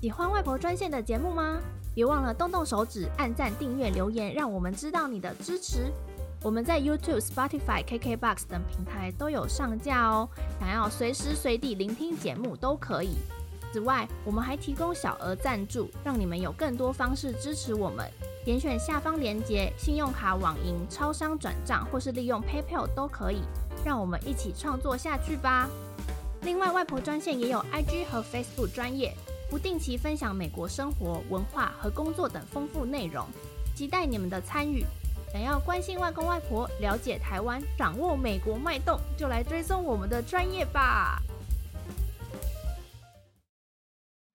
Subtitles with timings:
[0.00, 1.58] 喜欢外婆专线的节目吗？
[1.92, 5.92] 别忘了动动手指，按赞、订阅、留言，让我们知道你的支持。
[6.40, 10.28] 我们在 YouTube、Spotify、KKBox 等平台都有上架哦，
[10.60, 13.16] 想要随时随地聆听节目都可以。
[13.72, 18.08] 此外，我们还提供小额赞助，让你们有更多方式支持我们。
[18.44, 23.40] 点选下方链接，信用卡、网银、超商转账，或是利用 PayPal 都可以。
[23.84, 25.68] 让我们一起创作下去吧。
[26.42, 29.12] 另外，外婆专线也有 IG 和 Facebook 专业，
[29.50, 33.26] 不定期分享美国生活、文化和工作等丰富内容，
[33.74, 34.84] 期待你们的参与。
[35.32, 41.22] 想要关心外公外婆、了解台湾、掌握美国脉动，就来追踪我们的专业吧！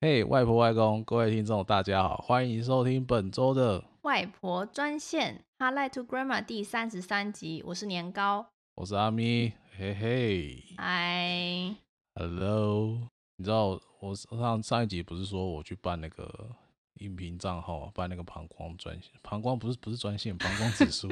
[0.02, 7.64] 嘿，hey, 外婆外公，各位听众，大家好，欢迎收听本周的外婆专线 Hotline to Grandma 第三十三集。
[7.68, 11.76] 我是年糕，我是阿咪，嘿嘿，嗨
[12.16, 12.98] ，Hello。
[13.36, 16.56] 你知道我上上一集不是说我去办那个？
[17.00, 21.10] 音频账号办那个膀胱专线，膀胱不是不是专线，膀胱指数。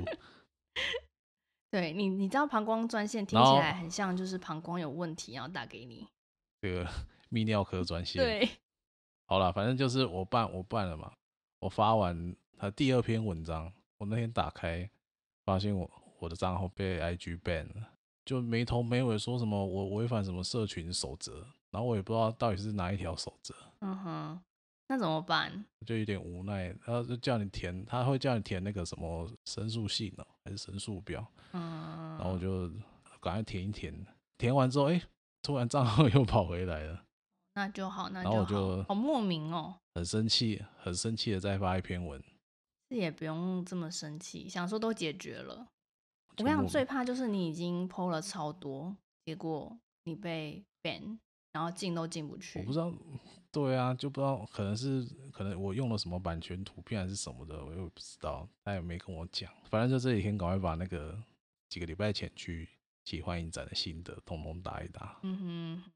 [1.72, 6.08] 对你，你知道膀胱专线听起来很像就是膀胱有问题，然后打给你。
[6.62, 6.88] 这个
[7.32, 8.24] 泌尿科专线。
[8.24, 8.48] 对，
[9.26, 11.12] 好了，反正就是我办我办了嘛。
[11.60, 14.88] 我发完他第二篇文章，我那天打开，
[15.44, 17.90] 发现我我的账号被 IG ban 了，
[18.24, 23.56] 就没头没尾说什么我违反什么社群守则，然后我也不知道到底是哪一条守则。
[23.80, 24.42] 嗯哼。
[24.88, 25.64] 那怎么办？
[25.86, 31.26] 就有点无奈，然后就叫你填，他会叫你填那个什么申诉信哦，还是申诉表？
[31.54, 32.68] 嗯，然后我就
[33.22, 34.06] 赶快填一填，
[34.38, 35.02] 填完之后，哎，
[35.42, 37.06] 突然账号 又跑回来了。
[37.54, 38.84] 那就好，那就好。
[38.90, 42.22] 好莫名哦，很生气，很生气的再发一篇文。
[42.90, 45.66] 这也不用这么生气，想说都解决了。
[46.28, 51.18] 我跟你讲，最怕就是你已经 PO 了超多，结果你被 ban，
[51.54, 52.60] 然后进都进不去。
[52.60, 52.92] 我不知道。
[53.52, 59.52] 对啊，就不知道可能是可能我用了什么版权图片还是什么的，我又不知道，他也没跟我讲。
[59.70, 61.22] 反正就这几天赶快把那个
[61.68, 62.70] 几个礼拜前去
[63.04, 65.20] 奇幻影展的心得通通打一打。
[65.24, 65.92] 嗯哼。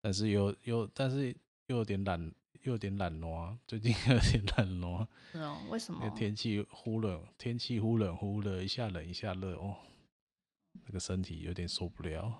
[0.00, 1.36] 但是又又但是
[1.66, 2.18] 又有点懒，
[2.62, 5.06] 又有点懒惰，最近有点懒惰。
[5.32, 6.08] 是哦，为什么？
[6.16, 9.76] 天气忽冷，天气忽冷忽热，一下冷一下热哦，
[10.86, 12.38] 那个身体有点受不了，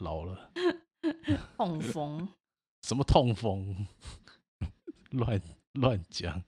[0.00, 0.50] 老了。
[1.56, 2.28] 痛风。
[2.82, 3.86] 什么痛风？
[5.10, 5.40] 乱
[5.72, 6.42] 乱讲。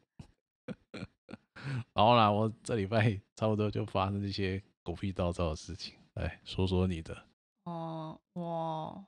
[1.93, 5.95] 然后啦，我这礼拜差不多就发生这些狗屁倒灶的事情。
[6.15, 7.27] 来说说你的。
[7.65, 9.05] 哦，我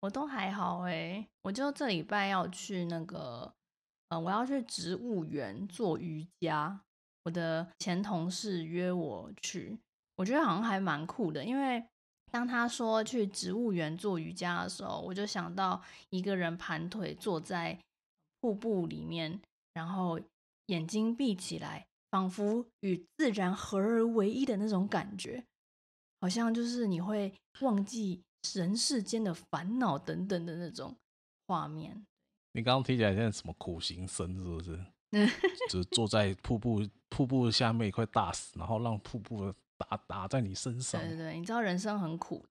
[0.00, 3.54] 我都还好哎，我就这礼拜要去那个，
[4.08, 6.80] 呃，我要去植物园做瑜伽。
[7.24, 9.78] 我的前同事约我去，
[10.16, 11.84] 我觉得好像还蛮酷的，因为。
[12.32, 17.78] 当他说去植物园做瑜伽的时候，我就想到一个人盘腿坐在
[18.40, 19.40] 瀑布里面，
[19.74, 20.20] 然后
[20.66, 25.42] 眼睛闭起来，仿佛与自然合而为一的那种感觉，
[26.20, 28.22] 好像就是你会忘记
[28.54, 30.94] 人世间的烦恼等等的那种
[31.46, 32.04] 画面。
[32.52, 34.84] 你刚刚听起来像什么苦行僧是不是？
[35.70, 39.54] 就是坐在瀑布瀑布下面一块大石，然后让瀑布。
[39.78, 42.44] 打打在你身上，对对对，你知道人生很苦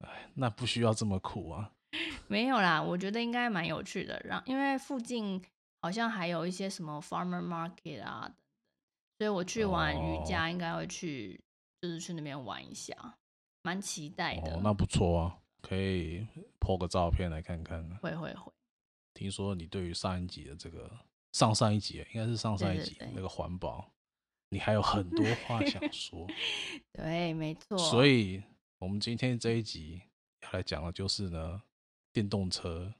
[0.00, 1.72] 的，哎，那不需要这么苦啊。
[2.26, 4.20] 没有啦，我觉得应该蛮有趣的。
[4.24, 5.40] 然后因为附近
[5.80, 8.34] 好像还有一些什么 farmer market 啊等等，
[9.18, 12.96] 所以我去玩瑜伽应该会去，哦、就是去那边玩一下，
[13.62, 14.56] 蛮期待的。
[14.56, 16.26] 哦，那不错啊，可以
[16.58, 17.88] po 个照片来看看。
[17.98, 18.52] 会会会。
[19.12, 20.90] 听说你对于上一集的这个
[21.30, 23.93] 上上一集应该是上上一集那个环保。
[24.54, 26.24] 你还有很多 话想说，
[26.92, 27.76] 对，没错。
[27.76, 28.40] 所以，
[28.78, 30.00] 我们今天这一集
[30.42, 31.60] 要来讲的就是呢，
[32.12, 32.94] 电动车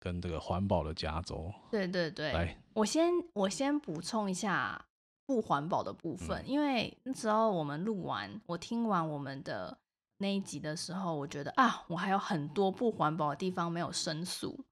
[0.00, 1.52] 跟这个环保的加州。
[1.70, 4.82] 对对对，来，我先我先补充一下
[5.26, 9.76] 不环保的部分，嗯、因为那时候我们录完，我听完我们的
[10.16, 14.64] 那一集的时候，我觉得啊，我还有很多不环保的地方没有申诉，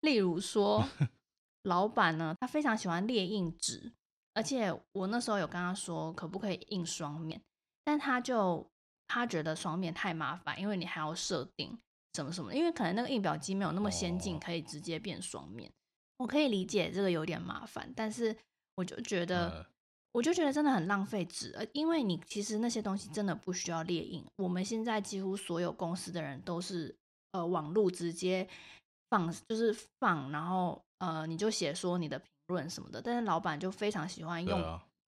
[0.00, 0.84] 例如说，
[1.62, 3.92] 老板呢，他非常喜欢列印纸。
[4.32, 7.40] 而且我那时候有跟他说，可不可以印双面，
[7.84, 8.64] 但他就
[9.08, 11.76] 他觉得双面太麻烦，因为你还要设定
[12.14, 15.68] 什么什么，因为可能那个印表机没有那么先进，可以直接变双面。
[15.68, 15.72] 哦、
[16.18, 18.36] 我可以理解这个有点麻烦，但是
[18.76, 19.66] 我就觉得，呃、
[20.12, 24.24] 我就觉得真的很浪费纸，呃，因为你其实那些东西真的不需要列印。
[24.36, 26.96] 我们现在几乎所有公司的人都是
[27.32, 28.48] 呃网路直接
[29.10, 32.22] 放，就是放，然后呃你就写说你的。
[32.50, 34.60] 论什么的，但是老板就非常喜欢用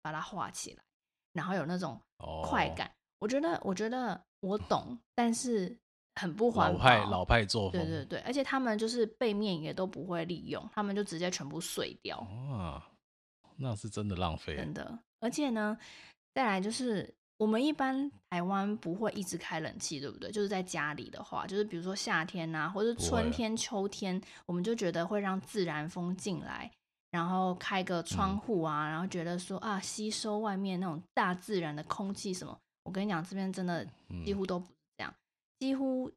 [0.02, 0.86] 把它画起来，啊、
[1.34, 2.02] 然后有那种
[2.44, 2.88] 快感。
[2.88, 5.78] 哦、我觉得，我觉得我懂，但是
[6.16, 7.82] 很不环保，老派老派作风。
[7.82, 12.18] 对对对，而且他们就是背面也都不会利用，他们就直接全部碎掉。
[12.18, 12.84] 啊，
[13.58, 14.56] 那是真的浪费。
[14.56, 15.78] 真的，而且呢，
[16.34, 20.32] 再来就是我们一般台湾不会一直开冷气，对不对？
[20.32, 26.72] 就是在家里的话，就是比如说夏天呐、啊，或者春天、秋天，我们就觉得会让自然风进来，
[27.16, 32.60] 然后开个窗户啊，嗯、然后觉得说啊，吸收外面那种大自然的空气什么。
[32.84, 33.88] 我跟你讲，这边真的
[34.26, 35.14] 几乎都不是这样。
[35.58, 36.12] 几乎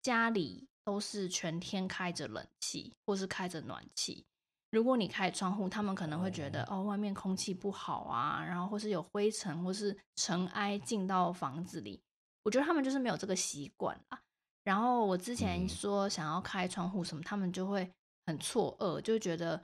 [0.00, 4.24] 家里都是全天开着冷气，或是开着暖气。
[4.70, 12.00] 如果你开窗户，他们可能会觉得哦，外面空气不好啊，然后或是有灰尘或是尘埃进到房子里。
[12.44, 14.20] 我觉得他们就是没有这个习惯啊。
[14.62, 17.90] 然后我之前说想要开窗户什么，他们就会
[18.26, 19.62] 很错愕，就觉得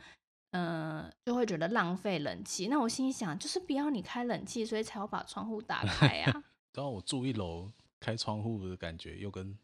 [0.50, 2.68] 嗯、呃，就会觉得浪费冷气。
[2.68, 6.32] 那我心想，就是不要你开冷气，所以才要把窗户打开 啊。
[6.72, 7.70] 刚刚我住一楼。
[8.02, 9.54] 开窗户的感觉又跟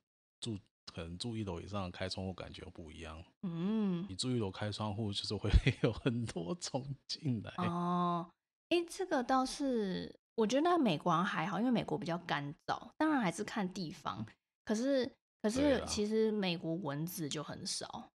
[0.40, 0.58] 住
[0.92, 3.24] 可能住一楼以上开窗户感觉又不一样。
[3.40, 5.48] 嗯，你住一楼开窗户就是会
[5.82, 7.50] 有很多虫进来。
[7.56, 8.30] 哦，
[8.68, 14.26] 哎、欸，这个倒是我觉得美国还好，因为美国比较干燥，当然还是看地方。
[14.66, 15.10] 可是
[15.40, 18.10] 可是其实美国蚊子就很少，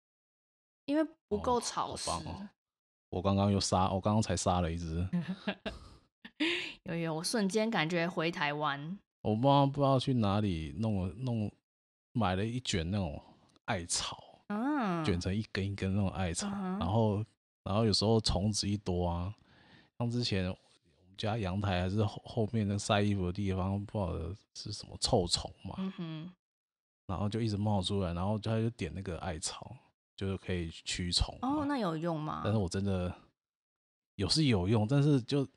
[0.83, 2.09] 因为不够潮湿。
[2.09, 2.49] 哦哦、
[3.09, 5.07] 我刚刚又杀，我刚刚才杀了一只。
[6.83, 8.97] 有有，我瞬间感觉回台湾。
[9.21, 11.51] 我妈不知道去哪里弄了弄，
[12.13, 13.21] 买了一卷那种
[13.65, 14.17] 艾草，
[14.47, 17.25] 嗯，卷成一根一根那种艾草，嗯、然后
[17.63, 19.33] 然后有时候虫子一多啊，
[19.97, 20.57] 像之前我
[21.05, 26.31] 们家阳台还是后后面那晒衣服的地方，不知道是什么臭虫嘛，嗯，
[27.07, 29.75] 然后就一直冒出来，然后他就点那个艾草，
[30.19, 31.33] 就是可以驱虫。
[31.41, 32.41] 哦，那有用吗？
[32.43, 33.13] 但是我真的
[34.15, 35.47] 有是有用，但是就。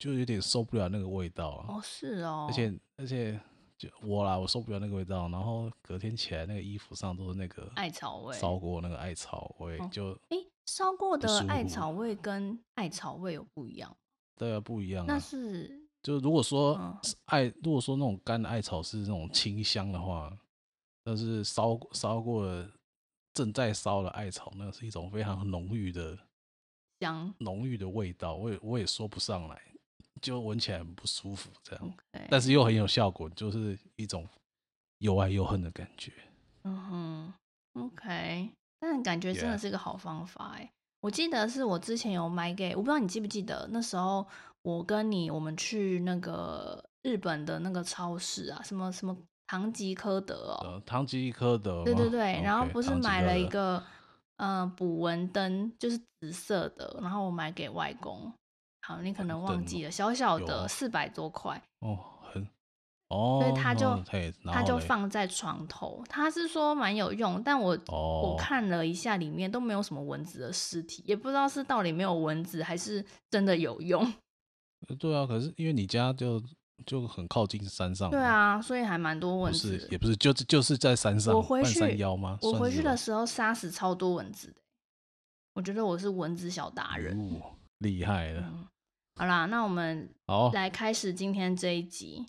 [0.00, 1.74] 就有点受不了那个味道啊！
[1.74, 3.36] 哦，是哦，而且而且
[3.76, 10.36] 就我啦，我受不了那个味道，然后隔天起来那个衣服上都是那个艾草味，烧过那个艾草味，就哎，
[10.66, 13.96] 烧过的艾草味跟艾草味有不一样？
[14.36, 15.14] 对啊，不一样啊。
[15.14, 20.32] 那是就如果说艾，如果说那种干的艾草是那种清香的话，
[21.02, 22.70] 但是烧烧过的
[23.38, 26.18] 正在烧的艾草，那是一种非常浓郁的
[26.98, 29.62] 香，浓郁的味道，我也我也说不上来。
[30.20, 31.94] 就闻起来很不舒服，这样.
[32.28, 34.26] 但是又很有效果，就是一种
[34.98, 36.12] 又爱又恨的感觉。
[36.64, 37.34] 嗯哼
[37.74, 38.50] ，OK，
[38.80, 40.68] 但感觉真的是一个好方法哎。
[41.02, 44.26] 我记得是我之前有买给，我不知道你记不记得，那时候
[44.62, 49.16] 我跟你我们去那个日本的那个超市啊，什么什么
[49.48, 53.82] 唐吉诃德哦，呃、唐吉诃德，对对对，okay, 然后不是买了一个
[54.36, 58.30] 嗯捕蚊灯，就是紫色的，然后我买给外公。
[58.86, 61.98] 好，你可能忘记了，小小的四百多块哦，
[62.30, 62.46] 很
[63.08, 64.02] 哦，所以他就
[64.44, 66.04] 他就放在床头。
[66.08, 74.12] 他是说蛮有用，但我、哦、我看了一下，里面都没有什么蚊子的尸体，也不知道是到底没有蚊子，还是真的有用。
[74.98, 76.38] 对啊，可是因为你家就
[76.86, 79.76] 就很靠近山上，对啊，所以还蛮多蚊子。
[79.76, 81.34] 不是，也不是，就是就是在山上。
[81.34, 82.38] 我回去山腰吗？
[82.42, 84.60] 我回去的时候杀死超多蚊子的，
[85.54, 88.42] 我觉得我是蚊子小达人，哦、厉害了。
[88.46, 88.66] 嗯
[89.20, 90.08] 好啦，那我们
[90.52, 92.24] 来开始今天这一集。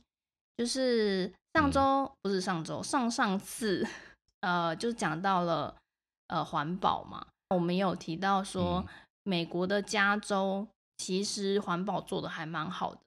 [0.57, 3.87] 就是上周、嗯、不是上周，上上次，
[4.41, 5.75] 呃，就讲到了
[6.29, 7.23] 呃环保嘛。
[7.49, 8.87] 我们也有提到说，嗯、
[9.21, 12.99] 美国的加州其实环保做的还蛮好的，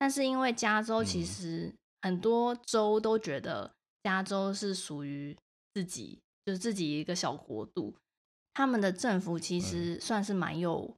[0.00, 3.70] 但是因为加州其实很多州都觉得
[4.02, 5.36] 加州是属于
[5.72, 7.94] 自己，就是自己一个小国度，
[8.54, 10.96] 他们的政府其实算是蛮有。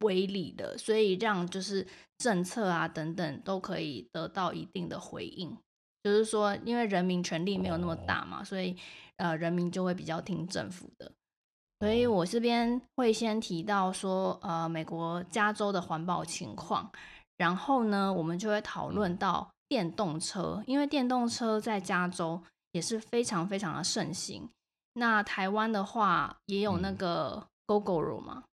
[0.00, 1.86] 威力的，所以让就是
[2.18, 5.56] 政策啊等等都可以得到一定的回应。
[6.02, 8.76] 就是说，因为人民权力没有那么大嘛，所以
[9.16, 11.10] 呃，人民就会比较听政府的。
[11.80, 16.92] 所以我这边会先提到说，呃，美国加州的环保情况，
[17.36, 24.48] 然后呢，我们就会讨论到电动车，因为电动车在加州也是非常非常的盛行。
[24.94, 28.44] 那台湾的话也有那个 Gogoro 嘛，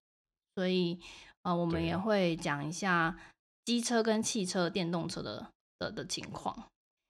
[0.55, 0.99] 所以。
[1.43, 3.17] 呃，我们也会讲一下
[3.65, 5.47] 机车跟汽车、电动车的
[5.79, 6.55] 的的情况。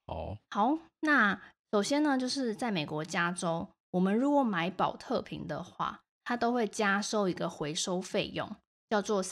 [0.06, 1.38] 哦，好，那
[1.70, 8.50] 首先呢，就是在美国加州，我们如果买保特瓶的话，它都会加收一个回收费用，
[8.88, 9.22] 叫做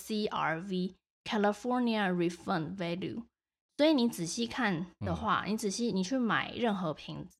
[1.24, 3.22] CRV（California Refund Value）。
[3.76, 7.36] 所以你仔细看的话，嗯、你仔细你去买任何瓶子。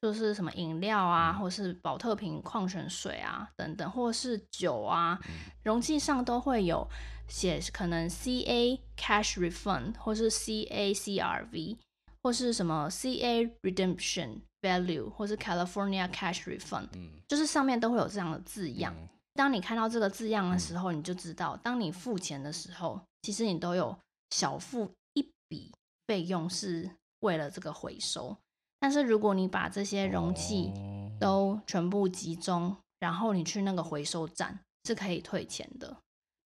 [0.00, 5.18] 就是什么饮料啊，或是宝特瓶矿泉水啊等等，或是酒啊，
[5.64, 6.88] 容器上都会有
[7.26, 11.78] 写可能 CA Cash Refund 或是 CA CRV，
[12.22, 18.94] 或是什么 CA Redemption Value，或是 California Cash Refund，嗯，就是上面都会有这样的字样。
[19.38, 23.96] 嗯当你看到这个字样的时候，你就知道，当你付钱的时候，其实你都有
[24.30, 25.72] 小付一笔
[26.08, 26.90] 费用是
[27.20, 28.36] 为了这个回收。
[28.80, 30.72] 但是如果你把这些容器
[31.20, 35.96] 都全部集中，然后你去那个回收站是可以退钱的。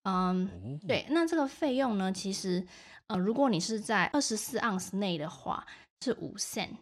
[0.03, 1.07] 嗯，对。
[1.09, 2.67] 那这个费用呢，其实
[3.07, 5.67] 呃，如果你是在二十四盎司内的话
[6.03, 6.77] 是五 cent，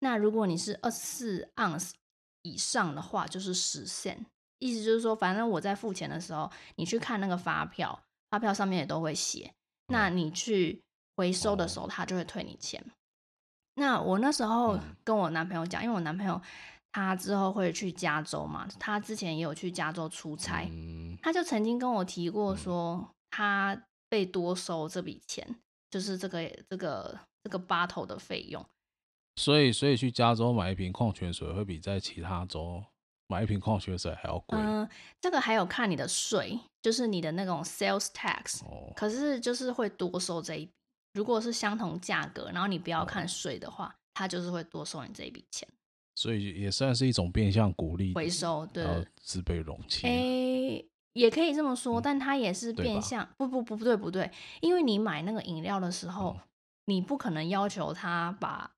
[0.00, 1.94] 那如果你是二十四盎司
[2.42, 4.24] 以上的话就是十 cent。
[4.62, 8.00] 意思就是说，反正我在付钱的时候，你去看那个发票，
[8.30, 9.52] 发票上面也都会写。
[9.88, 10.80] 那你去
[11.16, 12.84] 回收的时候，他就会退你钱。
[13.74, 16.40] 那我那时候跟我男朋友讲，因为我男朋友
[16.92, 20.70] 他之后会去加州嘛，他之前也有去加州出差，
[21.20, 25.56] 他就曾经跟我提过说，他被多收这笔钱，
[25.90, 28.64] 就是这个这个这个 bottle 的费用。
[29.36, 32.84] 所以，所以去加州买一瓶矿泉水会比在其他州。
[33.28, 34.58] 买一瓶矿泉水还要贵。
[34.58, 34.88] 嗯，
[35.20, 38.64] 这个还有看你的税，就是你的那种 sales tax。
[38.64, 38.92] 哦。
[38.94, 40.72] 可是就是会多收这一笔。
[41.14, 45.68] 如果是相同价格，然后你不要看税的话，它就是会多收你这一笔钱。
[46.14, 49.06] 所以也算是一种变相鼓励回收，对。
[49.20, 50.06] 自备容器。
[50.06, 53.26] 诶，也可以这么说，但它也是变相。
[53.36, 56.38] 不不不不对不对，因为你买那个饮料的时候，
[56.86, 58.72] 你不可能要求他把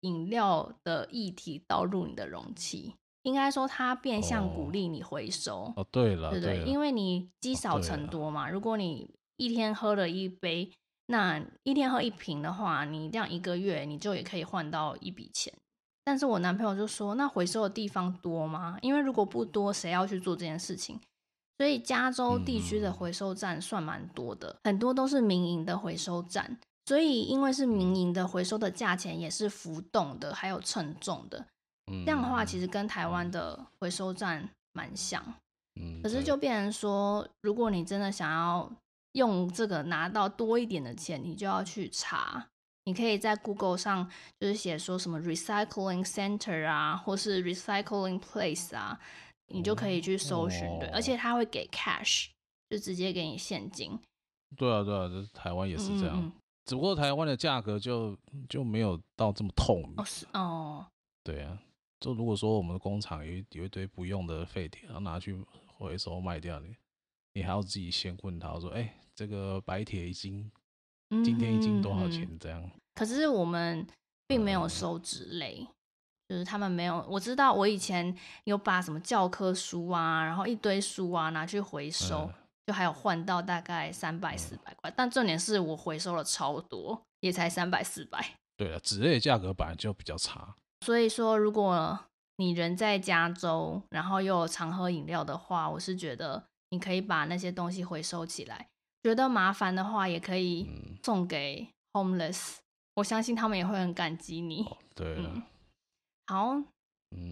[0.00, 2.94] 饮料的液体倒入你的容器。
[3.24, 5.86] 应该说，它变相鼓励你回收哦。
[5.90, 8.48] 对了，对对，因为你积少成多嘛。
[8.48, 10.70] 如果你一天喝了一杯，
[11.06, 15.52] 那一天喝一瓶的话，你这样一个月你就也可以换到一笔钱。
[16.04, 18.78] 但是我男朋友就说，那回收的地方多吗？
[18.82, 21.00] 因为如果不多，谁要去做这件事情？
[21.56, 26.58] 所以加州地区的回收站算蛮多的，很多都是民营的回收站。
[26.86, 31.46] 所以因为是民营的回收的价钱也是浮动的，还有称重的。
[31.86, 35.22] 这样的话，其实跟台湾的回收站蛮像，
[35.80, 38.70] 嗯，可是就变成说，如果你真的想要
[39.12, 42.46] 用这个拿到多一点的钱，你就要去查，
[42.84, 44.10] 你可以在 Google 上
[44.40, 48.98] 就是写说什么 recycling center 啊，或是 recycling place 啊，
[49.48, 52.28] 你就可以去搜寻，对，而且他会给 cash，
[52.70, 53.98] 就直接给你现金。
[54.56, 56.32] 对啊，对啊，这台湾也是这样，嗯嗯，
[56.64, 58.16] 只不过台湾的价格就
[58.48, 59.94] 就没有到这么透明。
[59.98, 60.86] 哦，是哦，
[61.22, 61.58] 对啊。
[62.00, 65.34] 就如果说我们的工厂有一有一堆不用的废铁，然后拿去
[65.66, 66.76] 回收卖掉，你
[67.32, 70.50] 你还要自己先问他说：“哎、欸，这个白铁一斤，
[71.24, 72.70] 今天一斤多少钱？”这样、嗯。
[72.94, 73.86] 可是我们
[74.26, 75.68] 并没有收纸类、嗯，
[76.28, 77.04] 就是他们没有。
[77.08, 82.34] 我知道我以前有把什么教科书啊，然后一堆书啊拿去回收，嗯、
[82.66, 84.92] 就还有换到大概三百四百块。
[84.94, 88.36] 但重点是我回收了超多，也才三百四百。
[88.56, 90.54] 对了，纸类价格本来就比较差。
[90.84, 91.98] 所以说，如果
[92.36, 98.68] 你人在加州，然后又常喝饮料的话，我是觉得你可以把那些东西回收起来。
[99.02, 100.68] 觉得麻烦的话，也可以
[101.02, 102.56] 送给 homeless，
[102.96, 104.66] 我相信他们也会很感激你。
[104.94, 105.42] 对，嗯，
[106.26, 106.62] 好，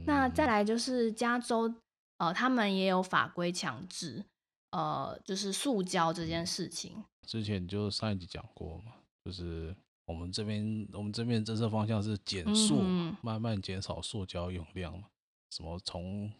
[0.06, 1.74] 那再来就是加州，
[2.16, 4.24] 呃，他们也有法规强制，
[4.70, 7.04] 呃，就是塑胶这件事情。
[7.26, 9.76] 之前就上一集讲过嘛，就是。
[10.04, 15.06] 我们这边，我们这边政策方向是减速，嗯，慢慢减少塑胶用量嘛。
[15.50, 16.30] 什么从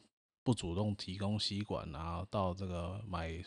[0.43, 3.43] 不主动提供吸管，然后到这个买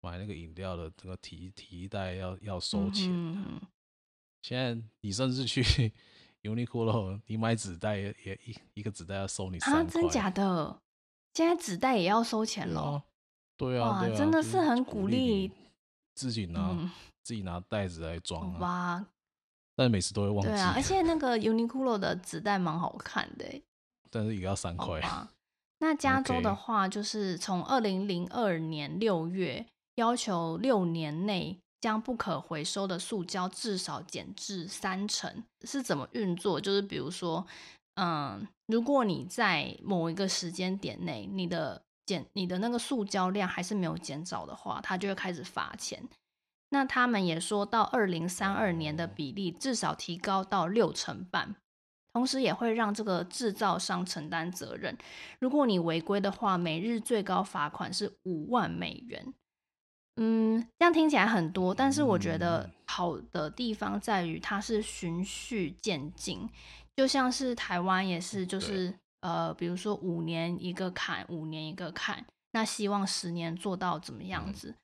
[0.00, 3.08] 买那个饮料的这个提提袋要要收钱。
[3.12, 3.60] 嗯。
[4.42, 5.62] 现在你甚至去
[6.42, 8.10] Uniqlo，你买纸袋也
[8.44, 9.82] 一一个纸袋要收你三块。
[9.82, 10.80] 啊，真假的？
[11.34, 13.04] 现在纸袋也要收钱了？
[13.56, 15.50] 对啊，对啊，真的是很鼓励
[16.14, 16.90] 自己拿，嗯，
[17.22, 18.58] 自己拿袋子来装啊。
[18.60, 19.06] 哇。
[19.76, 20.48] 但每次都会忘记。
[20.48, 23.44] 对啊，而且那个 Uniqlo 的纸袋蛮好看的，
[24.10, 25.00] 但是也要三块。
[25.78, 29.66] 那加州的话，就是从二零零二年六月
[29.96, 35.44] 要求六年内将不可回收的塑胶至少减至三成。
[35.64, 36.58] 是怎么运作？
[36.58, 37.46] 就是比如说，
[37.96, 46.02] 嗯，如果你在某一个时间点内，你的减你的那个塑胶量还是没有减少的话，它就会开始罚钱。
[46.70, 51.54] 那他们也说到，二零三二年的比例至少提高到六成半，
[52.12, 54.96] 同时也会让这个制造商承担责任。
[55.38, 59.32] 如果你违规的话，每日最高罚款是五万美元。
[60.16, 66.48] 嗯，这样听起来很多，但是我觉得好的地方在于它是循序渐进，
[66.96, 74.74] 就像是台湾也是，就是呃，比如说五年一个坎，五年一个坎，那希望十年做到怎么样子？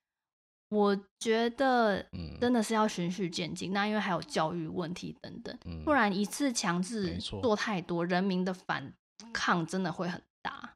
[0.72, 2.02] 我觉得
[2.40, 3.70] 真的是要循序渐进。
[3.70, 8.90] 嗯、那因为还有教育问题等等，嗯、不然一次强制做太多，人民的反
[9.34, 10.70] 抗真的会很大。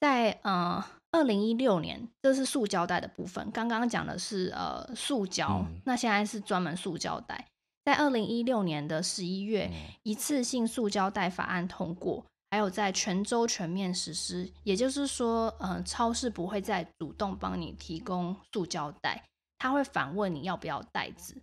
[0.00, 3.48] 在呃二零一六年，这是塑胶袋的部分。
[3.52, 7.46] 刚刚讲的是呃塑胶，嗯、那现在是专门塑胶袋。
[7.84, 14.50] 在二零一六年的十一月，嗯、一次性塑胶袋法案通过，还有在全州全面实施。
[14.64, 19.24] 也就是说，呃，超市不会再主动帮你提供塑胶袋，
[19.58, 21.36] 他会反问你要不要袋子。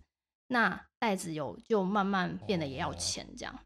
[0.48, 3.58] 那袋子有就慢慢变得也要钱这样。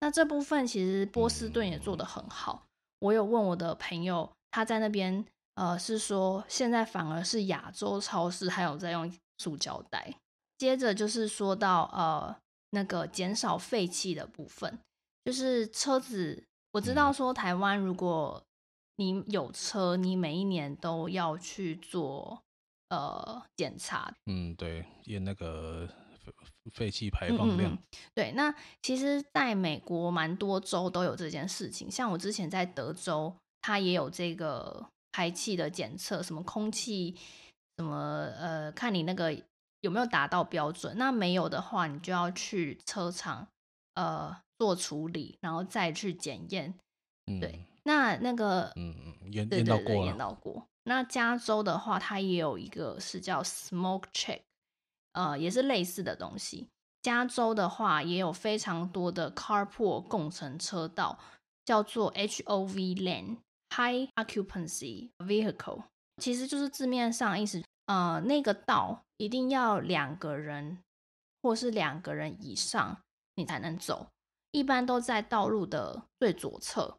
[0.00, 2.64] 那这部分其实波士顿也做得很好。
[3.00, 5.24] 我有问我的朋友，他在那边，
[5.54, 10.14] 呃，是说现在反而是亚洲超市还有在用塑胶袋。
[10.56, 12.36] 接着就是说到呃
[12.70, 14.78] 那个减少废气的部分，
[15.24, 16.44] 就是车子，
[16.78, 18.40] 我知道说台湾如果
[18.98, 22.40] 你有车，你每一年都要去做
[22.90, 24.14] 呃检查。
[24.26, 25.88] 嗯，对，验那个
[26.72, 27.72] 废气排放量。
[27.72, 27.78] 嗯嗯。
[28.14, 37.16] 对，那其实在美国蛮多州都有这件事情，像我之前在德州，它也有这个排气的检测，什么空气
[37.76, 39.36] 什么呃，看你那个。
[39.80, 40.98] 有没有达到标准？
[40.98, 43.46] 那没有的话，你就要去车厂
[43.94, 46.74] 呃做处理，然后再去检验。
[47.26, 50.66] 嗯、对，那那个嗯嗯验验到过验到过。
[50.84, 54.40] 那加州的话，它也有一个是叫 smoke check，
[55.12, 56.68] 呃，也是类似的东西。
[57.02, 61.18] 加州的话也有非常多的 carpool 共乘车道，
[61.64, 65.84] 叫做 HOV lane（High Occupancy Vehicle），
[66.16, 67.62] 其实就是字面上意思。
[67.86, 70.78] 呃，那个道一定要两个人，
[71.42, 72.98] 或是两个人以上，
[73.36, 74.08] 你才能走。
[74.50, 76.98] 一般都在道路的最左侧，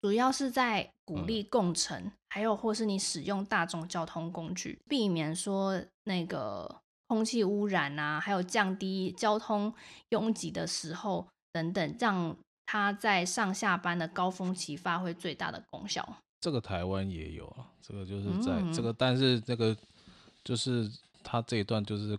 [0.00, 9.72] 主要是在鼓励共乘，嗯、还有或是你使用大众交通工具，避免说那个空气污染啊，还有降低交通
[10.10, 16.16] 拥挤的时候等等，让它在上下班的高峰期发挥最大的功效。
[16.40, 19.76] 这个台湾也有啊，这个就是在、嗯、这个，但是这个
[20.42, 20.90] 就是
[21.22, 22.18] 它这一段就是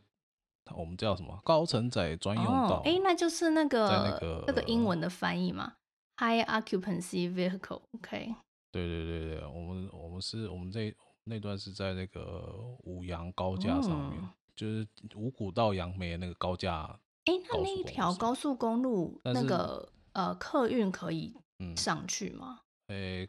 [0.76, 2.82] 我们叫什么高承载专用道？
[2.86, 5.74] 哎、哦，那就是那个那个那个英文的翻译嘛
[6.18, 7.82] ，High Occupancy Vehicle。
[7.94, 8.36] OK。
[8.72, 17.00] 对对对对，我们我们是我们这那段是在那个五羊高架上面，嗯、就是五股到杨梅那个高架。
[17.26, 21.36] 哎，那那一条高速公路那个呃客运可以
[21.76, 22.62] 上去吗？
[22.88, 23.28] 哎。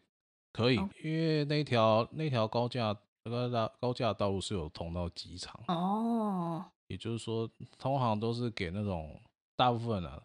[0.54, 9.18] 可以，因为那条那条高架那个大高架道路是有通到机场哦，也就是说，通常都是给那种
[9.56, 10.22] 大部分的，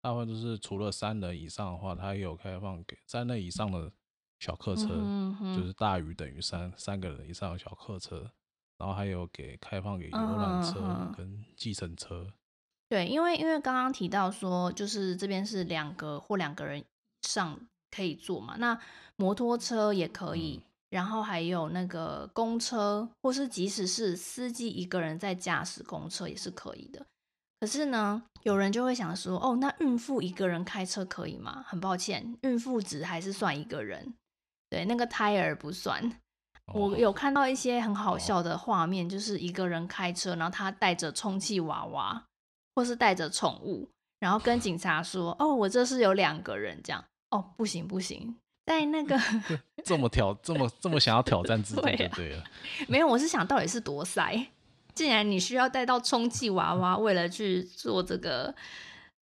[0.00, 3.92] 大部分都是除了三人以上的话，它也有开放给三人以上的
[4.40, 8.28] 小客车，嗯、哼就是大于等于三三个人以上的小客车，
[8.78, 10.80] 然后还有给开放给游览车
[11.16, 12.24] 跟计程车。
[12.26, 12.32] 嗯、
[12.88, 16.84] 对，因为因为刚刚提到说，就是这边是两个或两个人以
[17.22, 18.78] 上可以坐嘛，那。
[19.20, 27.04] 摩托车也可以，然后还有那个公车，或是即使是司机一个人在驾驶公车也是可以的。
[27.60, 31.64] 可是呢，有人就会想说，哦，那孕妇一个人开车可以吗？
[31.66, 34.14] 很抱歉，孕妇只还是算一个人，
[34.70, 36.20] 对，那个胎儿不算。
[36.74, 42.24] 我有看到一些很好笑的画面，就是一个人开车，然后他带着充气娃娃，
[42.74, 43.88] 或是带着宠物，
[44.20, 47.04] 然后跟警察说，哦，我这是有两个人这样。
[47.30, 48.36] 哦，不行不行。
[48.68, 49.18] 在那个
[49.82, 52.44] 这么挑这么这么想要挑战自己， 对了，对啊
[52.86, 54.46] 没有，我是想到底是多塞。
[54.94, 58.54] 既然你需要带到充气娃娃，为了去做这个，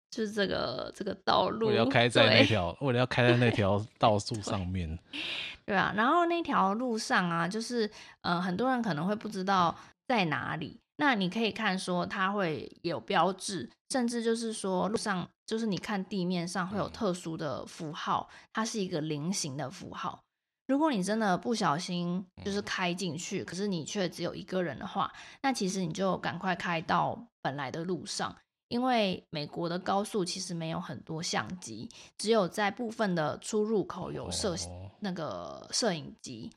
[0.09, 5.19] 就是这个这个道路，我要开在那条，为了要开在那条 道路上面对，
[5.65, 5.91] 对啊。
[5.97, 7.89] 然后那条路上啊，就是
[8.21, 9.75] 呃，很多人可能会不知道
[10.07, 10.79] 在哪里。
[10.97, 20.21] 那你可以看说，它会有标志，甚至就是说路上，就是你看地面上会有特殊的符号，它是一个菱形的符号。
[20.67, 28.35] 如果你真的不小心就是开进去，可是你却只有一个人的话，那其实你就赶快开到本来的路上，
[28.69, 34.55] 因为美国的高速其实没有很多相机，只有在部分的出入口有摄
[35.01, 36.51] 那个摄影机。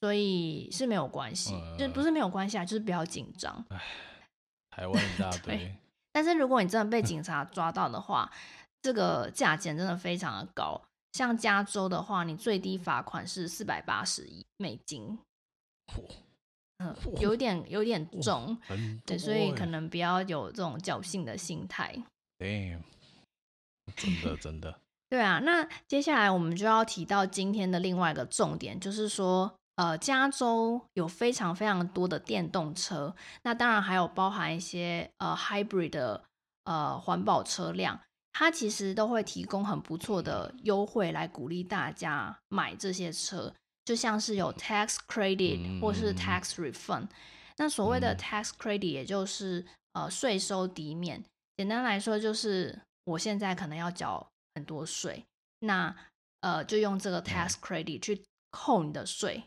[0.00, 3.62] 所以是没有关系，嗯、就不是没有关系啊，就是比较紧张。
[3.68, 3.78] 唉，
[4.70, 5.76] 台湾一大堆。
[6.10, 8.32] 但是如果你真的被 警察抓到的话，
[8.80, 10.80] 这个价钱真的非常的高。
[11.12, 15.18] 像加州的话，你最低罚款是四百八十一美金。
[16.78, 18.56] 嗯，有点有点重，
[19.04, 21.94] 对，所以可能不要有这种侥幸的心态。
[22.38, 22.80] Damn，
[23.94, 24.80] 真的真的。
[25.10, 29.59] 对啊，那接下来我们就要提到今天的另外一个重点，就是说。
[29.80, 36.22] 呃，加州有非常非常多的电动车，那当然还有包含一些呃 hybrid 的
[36.64, 37.98] 呃环保车辆，
[38.30, 47.08] 它其实都会提供很不错的优惠来鼓励大家买这些车，就像是有 tax credit 或是 tax refund。
[47.56, 49.64] 那所谓的 tax credit 也就是
[49.94, 51.24] 呃税收抵免，
[51.56, 55.24] 简单来说就是我现在可能要缴很多税，
[55.60, 55.96] 那
[56.42, 59.44] 呃就用这个 tax credit 去扣你的税。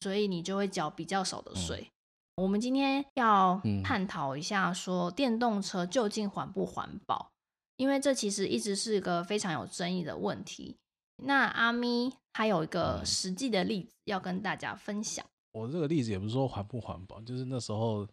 [0.00, 1.90] 所以你就会缴比较少的税。
[2.36, 7.30] 嗯、我们今天要探讨一下，说电动车究竟环不环保？
[7.76, 10.76] 因为这其实一直是一个非常有争议的问题。
[11.24, 15.24] 那阿咪还有一个实际的例子要跟大家分享。
[15.52, 18.06] 我这个例子也不是说环不环保，就是那时候，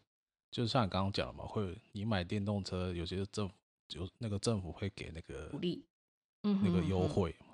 [0.51, 3.55] 就像你刚刚讲的嘛，会你买电动车，有些政府
[3.89, 5.85] 有那个政府会给那个鼓励，
[6.43, 7.47] 嗯，那个优惠嘛，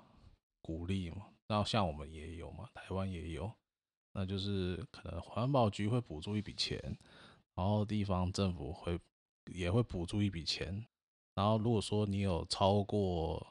[0.62, 1.26] 鼓励嘛。
[1.48, 3.52] 然后像我们也有嘛，台湾也有。
[4.12, 6.78] 那就是可能环保局会补助一笔钱，
[7.54, 8.98] 然后地方政府会
[9.46, 10.84] 也会补助一笔钱，
[11.34, 13.46] 然后如果说你有超过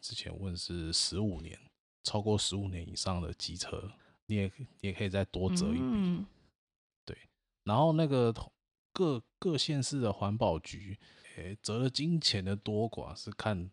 [0.00, 1.58] 之前问是十五年，
[2.02, 3.90] 超过十五年以上的机车，
[4.26, 6.24] 你也你也可以再多折一笔，
[7.04, 7.16] 对。
[7.64, 8.34] 然后那个
[8.92, 10.98] 各各县市的环保局，
[11.36, 13.70] 诶，折的金钱的多寡是看，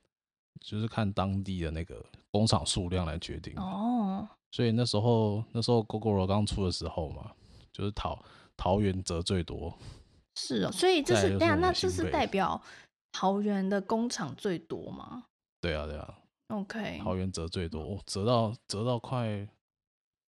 [0.61, 4.27] 就是看当地的那个工厂数量来决定哦。
[4.51, 7.31] 所以那时候，那时候 Gogoro 刚出的时候嘛，
[7.71, 8.23] 就是桃
[8.57, 9.77] 桃园折最多。
[10.35, 12.61] 是哦，所以这是，是对啊，那这是代表
[13.11, 15.25] 桃园的工厂最多吗？
[15.59, 16.19] 对啊，对啊。
[16.47, 16.99] OK。
[17.03, 19.47] 桃园折最多，哦，折到折到快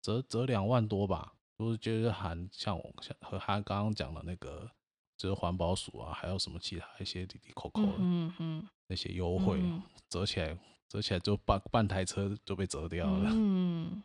[0.02, 4.68] 折折两万多吧，就是就是含像我像和他刚刚讲的那个，
[5.16, 9.62] 就是环保署啊，还有什么其他一些滴滴扣扣的，嗯嗯，那些优惠
[10.08, 10.58] 折起来。
[10.90, 14.02] 折起来就半半台车就被折掉了，嗯，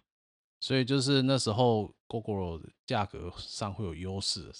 [0.60, 4.52] 所以就是那时候 Gogoro 价格上会有优势，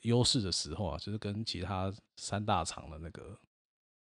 [0.00, 3.38] 优势的时候啊，就是跟其他三大厂的那个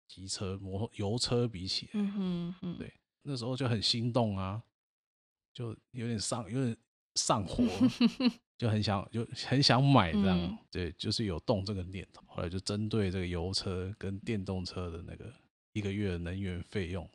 [0.07, 4.63] 机车、摩油车比起来，嗯嗯，对，那时候就很心动啊，
[5.53, 6.75] 就有点上有点
[7.13, 7.63] 上火，
[8.57, 12.23] 就很想就很想买这样，嗯、对，就是有动这个念头。
[12.25, 15.31] 后来就针对这个油车跟电动车的那个。
[15.73, 17.09] 一个月的能源费用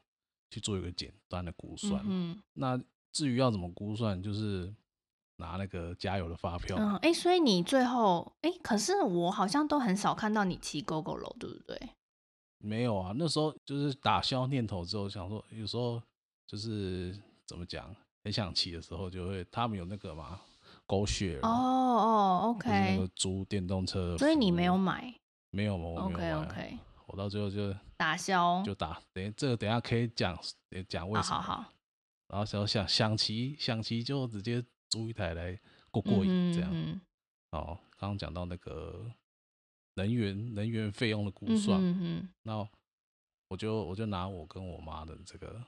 [0.50, 2.02] 去做一个简单的估算。
[2.06, 2.80] 嗯，那
[3.12, 4.74] 至于要怎么估算，就是
[5.36, 6.76] 拿那个加油的发票。
[6.78, 11.78] 嗯，哎、欸，所以你最后，哎、欸，可是我好像都很少看到你骑 Gogoro，对不对？
[12.58, 16.02] 没有啊，那时候就是打消念头之后，想说有时候
[16.46, 17.14] 就是
[17.46, 20.40] 怎么讲，很想骑的时候，就会他们有那个嘛
[20.86, 21.40] ，GoShare。
[21.42, 22.70] 哦哦，OK。
[22.70, 25.14] 那个租电动车，所以你没有买？
[25.50, 25.84] 没有吗？
[25.84, 26.46] 我没有买。
[26.46, 26.78] OK OK。
[27.06, 29.00] 我到最后就打消，就打。
[29.12, 30.38] 等下这个等下可以讲，
[30.88, 31.40] 讲为什么。
[31.40, 31.72] 好，好，好。
[32.28, 35.58] 然后想想想骑想骑就直接租一台来
[35.90, 37.00] 过过瘾这样。
[37.50, 39.10] 哦，刚刚讲到那个
[39.94, 42.68] 能源能源费用的估算，嗯嗯，那
[43.48, 45.62] 我就我就拿我跟我妈的这个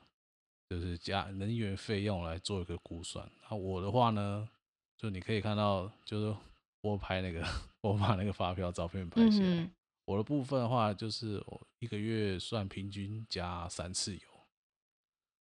[0.68, 3.30] 就是加能源费用来做一个估算。
[3.48, 4.48] 那我的话呢，
[4.96, 6.36] 就你可以看到，就是
[6.80, 7.46] 我拍那个
[7.82, 9.46] 我把那个发票照片拍下来。
[9.46, 9.70] 嗯
[10.08, 14.22] 我的部分的话，就是我一个月算平均加三次油，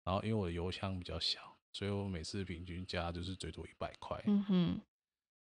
[0.03, 1.39] 然后因为我的油箱比较小，
[1.71, 4.19] 所以我每次平均加就是最多一百块。
[4.25, 4.81] 嗯哼，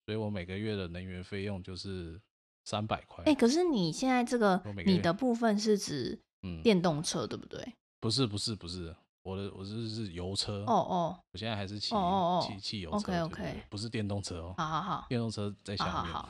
[0.05, 2.21] 所以我每个月的能源费用就是
[2.67, 3.25] 三百块。
[3.25, 6.21] 哎，可是你现在这个你的部分是指
[6.63, 7.73] 电动车、嗯、对不对？
[8.01, 10.63] 不是不是不是，我的我是是油车。
[10.67, 11.95] 哦哦，我现在还是骑
[12.43, 12.97] 骑汽油车。
[12.97, 14.55] OK OK，不是电动车哦。
[14.59, 15.95] 好好好，电动车在下面。
[15.95, 16.29] 好好好，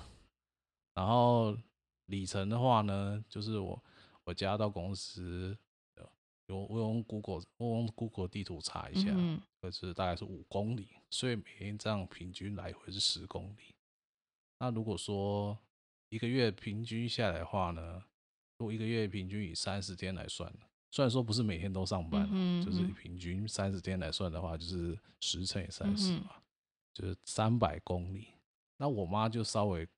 [0.94, 1.58] 然后。
[2.06, 3.82] 里程的话呢，就是我
[4.24, 5.56] 我家到公司，
[6.46, 13.74] 有我用 Google 我用 Google 地图查一下，嗯，就是大概是五公里，所以每天这样平均来回是十公里。
[14.58, 15.58] 那如果说
[16.08, 18.04] 一个月平均下来的话呢，
[18.58, 20.52] 如果一个月平均以三十天来算，
[20.92, 26.36] 虽然说不是每天都上班，嗯，就是平均三十天来算的话，就是十乘以三十嘛，
[26.94, 28.28] 就是三百公里。
[28.76, 29.88] 那我妈就稍微。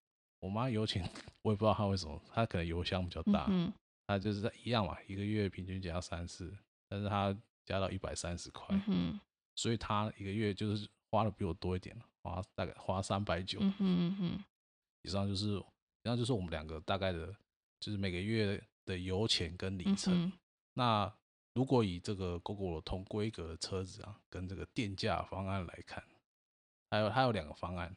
[0.41, 1.03] 我妈油钱，
[1.43, 3.73] 我也不知道她为什么，她可能油箱比较大，嗯、
[4.07, 6.57] 她就是在一样嘛，一个月平均加三次，
[6.89, 9.19] 但是她加到一百三十块，嗯、
[9.57, 13.61] 所以她一个月就是花的比我多一点，花大概花三百九，
[15.03, 17.35] 以上就是以上就是我们两个大概的，
[17.81, 20.27] 就是每个月的油钱跟里程。
[20.27, 20.33] 嗯、
[20.75, 21.13] 那
[21.55, 26.05] 如果以这个 Gogoro 同规格的车子啊，跟这个电价方案来看，
[26.91, 27.97] 还有它有两个方案。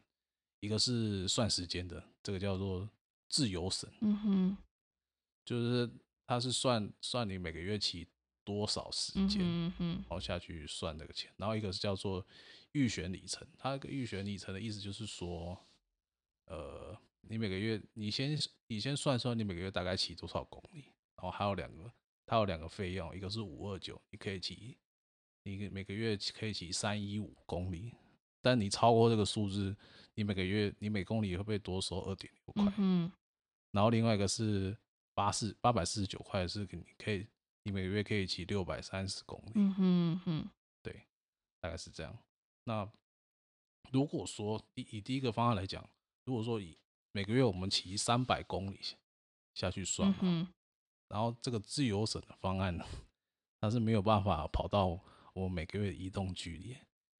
[0.62, 2.89] 一个是算时间的，这个叫做
[3.28, 4.58] 自由省，嗯哼，
[5.43, 5.89] 就是
[6.26, 8.08] 它是算算你每个月骑
[8.43, 11.32] 多少时间，嗯哼，然后下去算这个钱。
[11.38, 12.26] 然后一个是叫做
[12.74, 15.58] 预选里程，它预选里程的意思就是说，
[16.45, 21.91] 呃，你每个月你先你先算算你每个月大概骑多少公里，然后还有两个，
[22.26, 24.78] 它有两个费用，一个是五二九，你可以骑，
[25.43, 27.95] 你每个月可以骑三一五公里，
[28.41, 29.75] 但你超过这个数字，
[30.15, 32.73] 你每个月你每公里会不会多收二点六块。
[32.77, 33.12] 嗯，
[33.71, 34.77] 然后另外一个是
[35.13, 37.27] 八四八百四十九块，是你可以。
[37.63, 40.49] 你每个月可以骑六百三十公里，嗯哼哼，
[40.82, 41.06] 对，
[41.60, 42.17] 大概是这样。
[42.63, 42.91] 那
[43.91, 45.88] 如果说以以第一个方案来讲，
[46.25, 46.75] 如果说以
[47.12, 48.80] 每个月我们骑三百公里
[49.54, 50.47] 下去算嘛，嗯、
[51.08, 52.84] 然后这个自由省的方案呢，
[53.60, 54.99] 它是没有办法跑到
[55.34, 56.69] 我每个月的移动距离，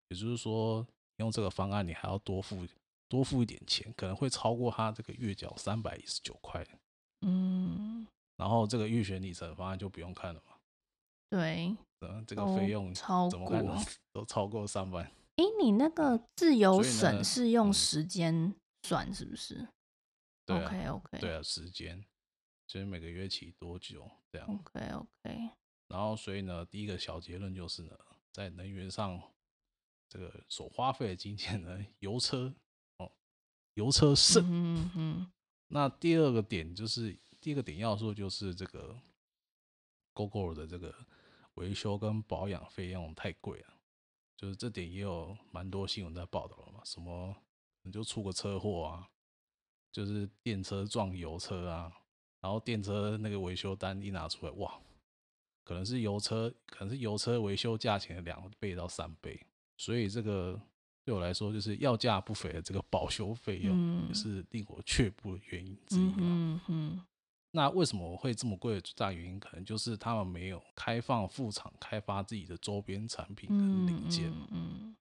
[0.10, 0.84] 也就是说，
[1.22, 2.68] 用这个方案你还要多付
[3.08, 6.66] 多付一点钱，可能会超过他这个月缴三百一十九块，
[7.22, 8.06] 嗯。
[8.38, 10.56] 然后这个预选里程方案就不用看了嘛？
[11.30, 13.74] 对，嗯，这个费用超怎么看都
[14.12, 15.06] 都超过三万。
[15.36, 19.68] 哎，你那个自由省是用时间算是不是？
[20.46, 22.04] 对啊，OK OK，对啊，时间
[22.68, 24.48] 就是每个月骑多久这样。
[24.48, 25.50] OK OK。
[25.88, 27.96] 然后所以呢，第一个小结论就是呢，
[28.32, 29.22] 在能源上
[30.12, 32.54] 这个所花费的金钱呢，油车
[32.98, 33.12] 哦，
[33.76, 34.44] 油车胜。
[34.46, 35.32] 嗯嗯。
[35.70, 37.18] 那第二个点就是。
[37.44, 38.96] 第一个点要素就是这个
[40.14, 40.94] Gogoro 的这个
[41.56, 43.74] 维修跟保养费用太贵了，
[44.38, 47.36] 就是这点也有蛮多新闻在报道了嘛，什么
[47.82, 49.10] 你就出个车祸啊，
[49.92, 51.92] 就是电车撞油车啊，
[52.42, 54.80] 然后电车那个维修单一拿出来，哇，
[55.64, 59.44] 可能是油车，可能是油车维修价钱的两倍到三倍，
[59.82, 60.62] 所以这个
[61.04, 66.14] 对我来说就是要价不菲的这个保修费用，也是令我却步的原因之一。
[66.20, 67.02] 嗯嗯。
[67.50, 74.30] 那为什么我会这么贵的最大原因，可能就是他们没有开放副厂开发自己的周边产品跟零件。
[74.30, 74.96] 嗯，嗯，嗯，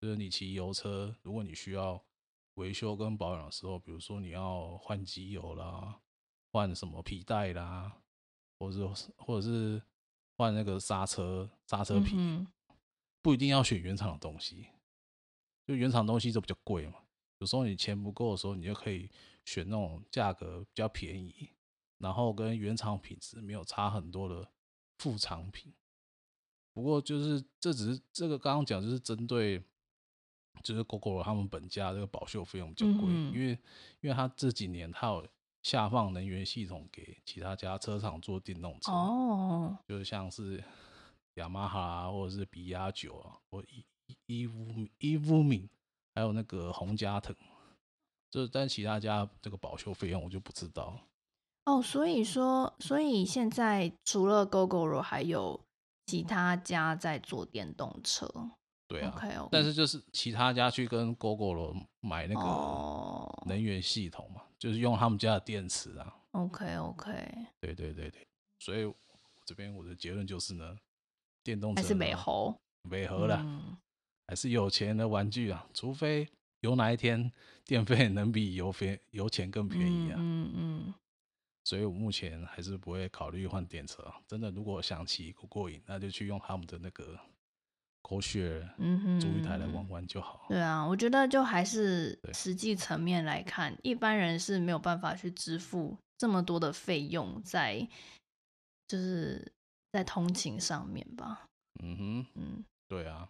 [0.00, 2.02] 就是你骑油车，如果你需要
[2.54, 6.00] 维修跟保养的时候，比如说你要换机油啦，
[6.50, 7.92] 换什么皮带啦，
[8.58, 9.80] 或者是或者是
[10.36, 12.16] 换那个刹车刹车皮，
[13.22, 14.66] 不一定要选原厂的东西，
[15.66, 16.94] 就原厂东西都比较贵嘛。
[17.38, 19.10] 有时候你钱不够的时候，你就可以
[19.44, 21.50] 选那种价格比较便宜。
[21.98, 24.48] 然后跟原厂品质没有差很多的
[24.96, 25.70] 副产品，
[26.72, 29.62] 不过就是这只是这个刚刚讲就是针对，
[30.62, 33.50] 就是 Gogoro 他们本家这个保修费用比较贵，嗯嗯因为
[34.00, 35.28] 因为他这几年他有
[35.62, 40.64] 下放能源系统给其他家车厂做电动车，哦，就是像是
[41.34, 43.84] 雅马哈啊，或者是比亚九啊，或伊
[44.26, 45.68] 伊夫伊夫敏，
[46.14, 47.34] 还有那个宏佳腾，
[48.30, 51.00] 就是但其他家这个保修费用我就不知道。
[51.66, 55.60] 哦，所以说，所以现在除了 Gogoro，还有
[56.06, 58.26] 其他家在做电动车。
[58.88, 59.48] 对啊，okay, okay.
[59.52, 64.50] 但是就是其他家去跟 Gogoro 买那个能源系统嘛，oh.
[64.58, 66.16] 就是用他们家的电池啊。
[66.32, 67.12] OK OK。
[67.60, 68.26] 对对对对，
[68.58, 68.92] 所以
[69.44, 70.76] 这边我的结论就是呢，
[71.42, 73.76] 电动车还是美猴，美猴了，嗯、
[74.26, 76.28] 还是有钱的玩具啊，除非
[76.60, 77.30] 有哪一天
[77.64, 80.16] 电费能比油费油钱更便宜啊。
[80.18, 80.82] 嗯嗯。
[80.86, 80.94] 嗯
[81.62, 84.02] 所以我目前还是不会考虑换电车。
[84.26, 87.16] 真的，如果想骑不过瘾，那就去用他们的那个
[88.02, 90.46] GoShare，嗯哼，租一台来玩玩就好。
[90.48, 97.86] 对啊，我觉得就还是实际层面来看，一般人是没有办法去支付这么多的费用在，
[98.88, 99.52] 就是
[99.92, 101.46] 在通勤上面吧。
[101.82, 103.28] 嗯哼，嗯，对啊，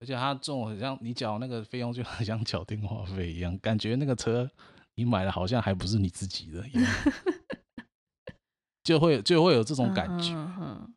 [0.00, 4.50] 而且他这种很像你缴那个费用，就很像缴电话费一样，感觉那个车
[4.94, 6.84] 你买的好像还不是你自己的一样。
[8.84, 10.94] 就会就会有这种感觉，嗯哼，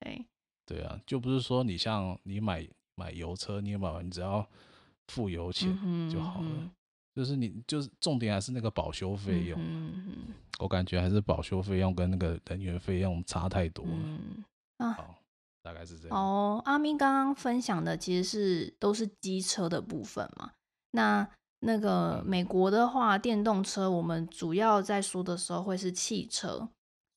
[0.00, 0.26] 对，
[0.66, 4.46] 对啊，就不是说你像你买买油车，你买完你只要
[5.08, 5.70] 付油钱
[6.10, 6.70] 就好了，嗯、哼
[7.16, 14.44] 就是你就是重点还是那个保修费用，嗯哼，我感觉还是保修费用跟那个人员费用差太多了，嗯
[14.76, 15.14] 啊，好，
[15.62, 16.16] 大概是这样。
[16.16, 20.52] 哦，阿咪刚刚分享的其实是都是机车的部分嘛，
[20.90, 21.26] 那
[21.60, 26.68] 那个美国的话，电动车我们主要在说的时候会是汽车。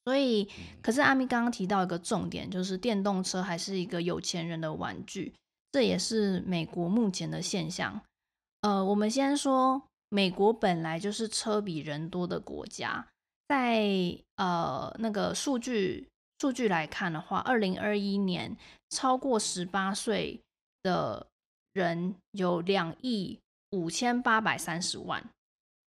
[0.06, 0.48] 所以，
[0.82, 5.36] 可是阿咪刚刚提到一个重点，就是电动车还是一个有钱人的玩具，
[5.72, 8.02] 这也是美国目前的现象。
[8.62, 9.80] 呃，我们先说，
[10.10, 13.08] 美国本来就是车比人多的国家，
[13.48, 13.88] 在
[14.36, 16.08] 呃那个数据
[16.40, 18.58] 数据来看的话，二零二一年
[18.90, 20.42] 超过十八岁
[20.84, 21.26] 的
[21.74, 23.40] 人有两亿
[23.72, 25.24] 五千八百三十万，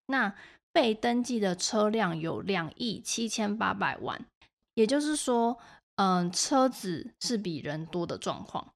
[0.07, 0.35] 那。
[0.75, 4.25] 被登记的车辆有两亿七千八百万，
[4.73, 5.59] 也就是说，
[5.97, 8.73] 嗯、呃，车子是比人多的状况。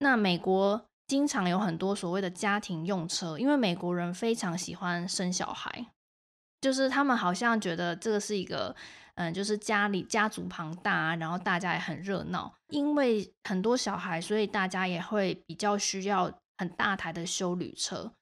[0.00, 5.88] 那美国经常有很多所谓的家庭用车，因为美国人非常喜欢生小孩，
[6.60, 8.76] 就是他们好像觉得这个是一个，
[9.16, 12.54] 嗯，就是家里家族庞大，然后大家也很热闹。
[12.68, 18.12] 因为很多小孩，所以大家也会比较需要很大台的休旅车，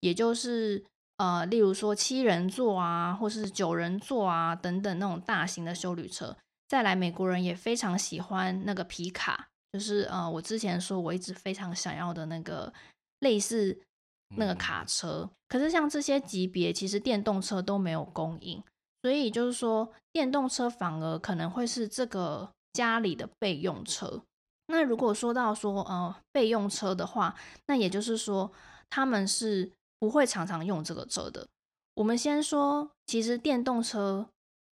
[0.00, 0.84] 也就是
[1.18, 6.36] 呃，例如说七人座啊，或是九人座啊等等那种大型的休旅车。
[6.66, 12.72] 再来，美国人也非常喜欢那个皮卡，就是呃，我之前说我一直非常想要的那个
[13.20, 13.80] 类似
[14.36, 15.30] 那个卡车。
[15.48, 18.62] 可是像这些级别，其实电动车都没有供应，
[19.02, 24.22] 所以就是说，电动车反而可能会是这个家里的备用车。
[24.66, 27.34] 那如果说到说呃备用车的话，
[27.66, 28.52] 那也就是说
[28.88, 31.46] 他们是不会常常用这个车的。
[31.94, 34.28] 我们先说，其实电动车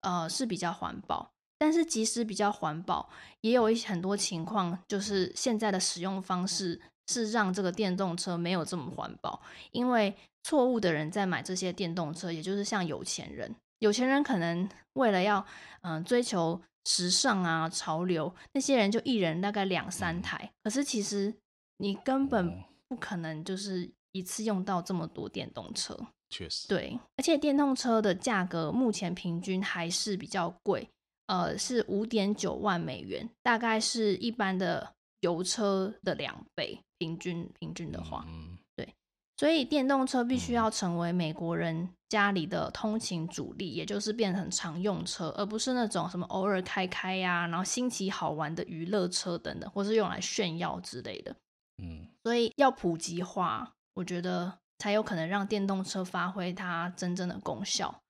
[0.03, 1.33] 呃是比较环保。
[1.59, 3.09] 但是即使比较环保，
[3.41, 9.41] 也有一很多情况，就是现在的使用方式是让这个电动车没有这么环保。
[9.73, 15.45] 因为错误的人在买这些电动车，也就是像有钱人，有钱人可能为了要
[15.83, 20.53] 嗯、呃、追求时尚啊潮流，那些人就一人大概两三台。
[20.63, 21.35] 可是其实
[21.79, 25.99] 你根本不可能就是一次用到这么多电动车。
[26.29, 30.89] 确实，对，而且电动车的价格目前平均还是比较贵。
[31.27, 38.95] 呃，是五点九万美元，大概是一般的油车的两倍，平均平均的话，嗯，对，
[39.37, 51.35] 所以电动车必须要成为美国人家里的通勤主力，也就是变成常用车，而不是那种什么偶尔开开呀，然后新奇好玩的娱乐车等等，或是用来炫耀之类的，
[51.83, 58.01] 嗯，所以要普及化，我觉得才有可能让电动车发挥它真正的功效。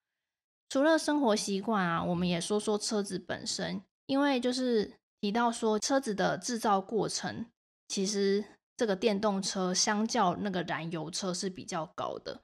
[0.69, 7.45] 除了生活习惯啊，我们也说说车子本身，因为就是提到说车子的制造过程，
[7.87, 8.43] 其实
[8.75, 12.41] 这个电动车相较那个燃油车是比较高的。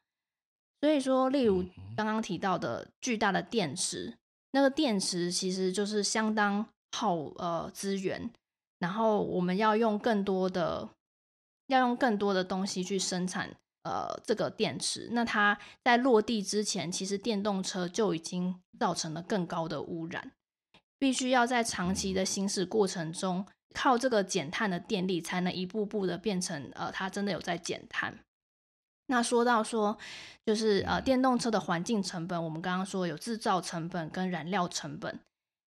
[0.80, 4.18] 所以说，例如刚刚提到的巨大的电池，
[4.52, 8.32] 那个电池其实就是相当耗呃资源，
[8.80, 10.90] 然后我们要用更多的
[11.68, 13.56] 要用更多的东西去生产。
[13.84, 20.32] 呃，这个电池，那它在落地之前，其实电动车就已经造成了更高的污染，
[20.98, 28.19] 必须要在长期的行驶过程中，靠这个减碳的电力，才能一步步的变成呃，它真的有在减碳。
[29.08, 29.98] 那说到说，
[30.46, 35.19] 就是呃，电动车的环境成本，我们刚刚说有制造成本跟燃料成本，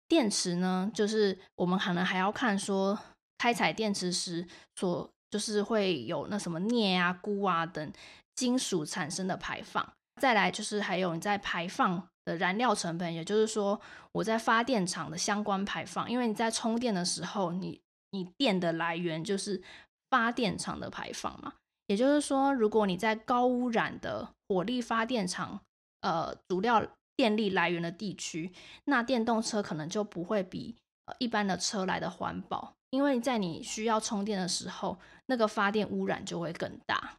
[0.08, 2.98] 电池呢，就是我们可能还要看说，
[3.38, 5.12] 开采电池时所。
[5.32, 7.92] 就是会有那什么镍啊、钴啊等
[8.36, 13.80] 金属产生的排放，再来就是还有你在排放的燃料成本，也就是说
[14.13, 17.80] 我在发电厂的相关排放，因为你在充电的时候，你
[18.12, 19.62] 你电的来源就是
[20.10, 21.54] 发电厂的排放嘛，
[21.88, 25.60] 也就是说，如果你在高污染的火力发电厂，
[26.02, 28.52] 呃，主料电力来源的地区，
[28.86, 30.76] 那电动车可能就不会比
[31.18, 32.74] 一般的车来的环保。
[32.92, 34.98] 因为在你需要充电的时候，
[35.30, 37.15] 那个发电污染就会更大。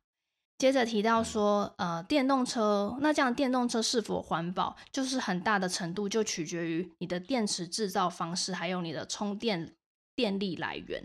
[0.58, 9.72] 接着提到说，呃，电动车，那这样电动车是否环保，就是很大的程度就取决于你的电池制造方式，还有你的充电
[10.14, 11.02] 电力来源。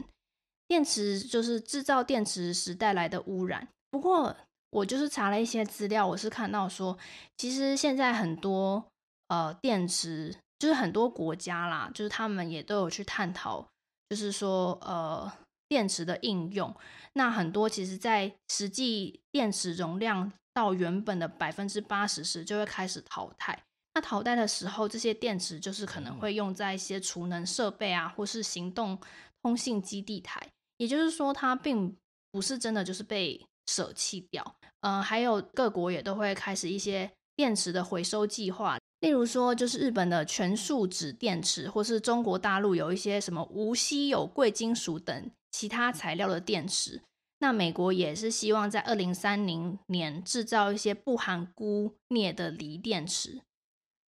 [0.68, 3.66] 电池就是制造电池时带来的污染。
[3.92, 4.36] 不过
[4.72, 6.98] 我就是查了一些资料，我是看到说，
[7.38, 8.84] 其实现在很多
[9.30, 13.66] 呃电池，就是很多国家啦，就是他们也都有去探讨。
[14.10, 15.32] 就是说，呃，
[15.68, 16.76] 电池的应用，
[17.14, 23.64] 那很多其实，在实际电池容量到原本的百分之八十时，就会开始淘汰。
[23.94, 29.00] 那淘汰的时候，这些电池就是可能会用在一些储能设备啊，或是行动
[29.42, 30.42] 通信基地台。
[30.78, 31.96] 也就是说，它并
[32.32, 34.56] 不是真的就是被舍弃掉。
[34.82, 38.78] 嗯、呃，还有各国也都会开始一些电池的回收计划。
[39.06, 47.00] 例如说，就是日本的全树脂电池，或是中国大陆有一些什么无稀有贵金属等其他材料的电池。
[47.38, 53.42] 那美国也是希望在二零三零年制造一些不含钴镍的锂电池。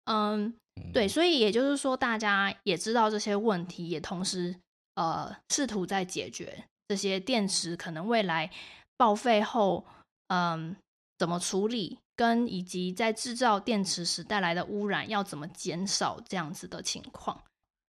[0.06, 0.53] 嗯，
[0.93, 4.56] 对，所以也就是说，大家也知道这些问题，也同时
[4.93, 8.52] 呃试图在解决这些电池可能未来
[8.96, 9.87] 报废后，
[10.27, 10.75] 嗯，
[11.17, 11.98] 怎么处理。
[12.15, 17.43] 跟以及在制造电池时带来的污染要怎么减少这样子的情况，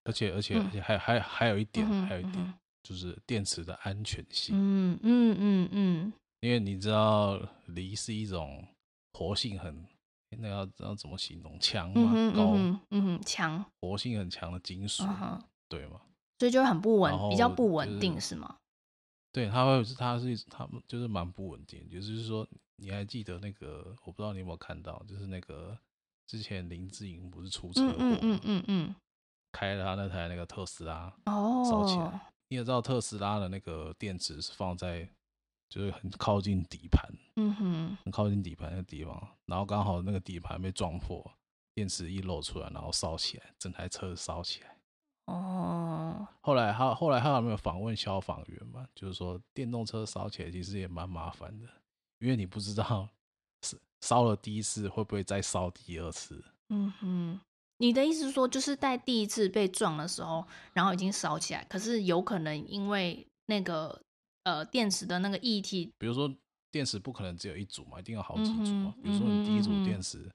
[0.05, 4.55] 而且而且而且还还还有一点，还有一点就是电池的安全性。
[4.57, 8.67] 嗯嗯嗯嗯，因为你知道锂是一种
[9.13, 9.87] 活性很，
[10.39, 12.13] 那要要怎么形容强吗？
[12.35, 15.05] 高，嗯哼，强，活性很强的金属，
[15.69, 16.01] 对吗？
[16.39, 18.57] 所以就很不稳，就是、比较不稳定，是吗？
[19.33, 21.81] 对，它会，它是，它就是蛮不稳定。
[21.89, 22.47] 也就是说，
[22.77, 23.95] 你还记得那个？
[24.05, 25.77] 我不知道你有没有看到，就是那个
[26.27, 28.95] 之前林志颖不是出车祸，嗯嗯嗯嗯，嗯，
[29.53, 32.33] 开了他那台那个特斯拉，哦，烧起来。
[32.49, 35.09] 你也知道特斯拉的那个电池是放在
[35.69, 37.03] 就是很靠近底盘，
[37.37, 41.29] 嗯哼，很靠近底盘的地方，然后刚好那个底盘被撞破，
[41.75, 44.77] 电池一露出来，然后烧起来，整台车烧起来。
[45.27, 48.87] 哦，后来他后来他有没有访问消防员嘛？
[48.95, 51.67] 就是说电动车烧起来其实也蛮麻烦的，
[52.19, 53.09] 因为你不知道
[53.63, 56.45] 是烧了第一次会不会再烧第二次。
[56.69, 57.41] 嗯哼。
[57.79, 64.01] 你的意思是说，就是在第一次被撞的时候，然后已经烧起来，可是有可能因为那个
[64.45, 66.33] 呃电池的那个液体，比如说
[66.71, 68.95] 电池不可能只有一组嘛，一定有好几组嘛。
[69.03, 70.31] 比如说你第一组电池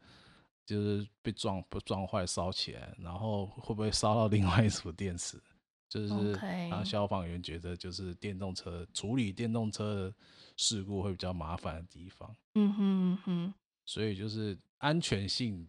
[0.66, 5.42] 就是被撞不撞坏烧起来，然后会不会烧到另外一组电池？
[5.88, 10.14] 就是然后消防员觉得就是电动车处理电动车的
[10.60, 12.36] 事故会比较麻烦的地方。
[12.56, 13.54] 嗯哼嗯哼，
[13.86, 15.66] 所以就是安全性。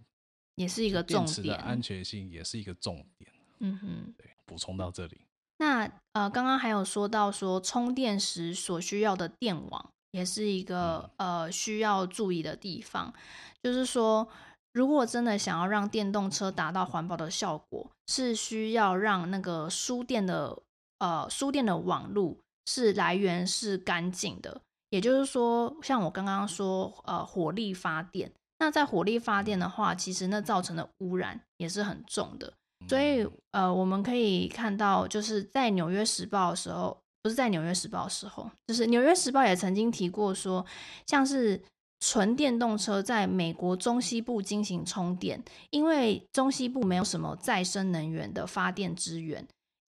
[0.56, 3.32] 也是一个重点，电池的安全性也是一个重点。
[3.60, 5.20] 嗯哼，对，补充到这里。
[5.58, 13.14] 那呃，刚刚还有说到说充电时所需要的电网，也是一个、嗯、呃需要注意的地方。
[13.62, 14.28] 就是说，
[14.72, 20.60] 如果真的想要让电动车达到环保的效果，是需要让那个输电的
[20.98, 24.60] 呃输电的网路是来源是干净的。
[24.90, 28.30] 也就是说，像我刚刚说呃火力发电。
[28.58, 32.52] 那在火力发电的话，其实那造成的污染也是很重的。
[32.88, 40.64] 所以，呃，我们可以看到，就是在《纽约时报》的时候，不是在《纽约时报》的时候，就是《纽约时报》也曾经提过说，
[41.06, 41.62] 像是
[42.00, 49.46] 纯电动车在美国中西部进行充电，因为中西部没有什么再生能源的发电资源，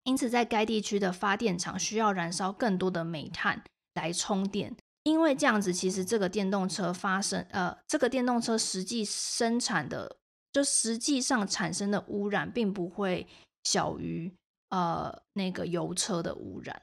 [0.04, 3.62] 因此在该地区的发电厂需要燃烧更多的煤炭
[3.94, 4.74] 来充电。
[5.06, 10.16] 因为这样子，其实这个电动车发生，呃，这个电动车实际生产的，
[10.52, 13.24] 就实际上产生的污染，并不会
[13.62, 14.34] 小于
[14.70, 16.82] 呃那个油车的污染。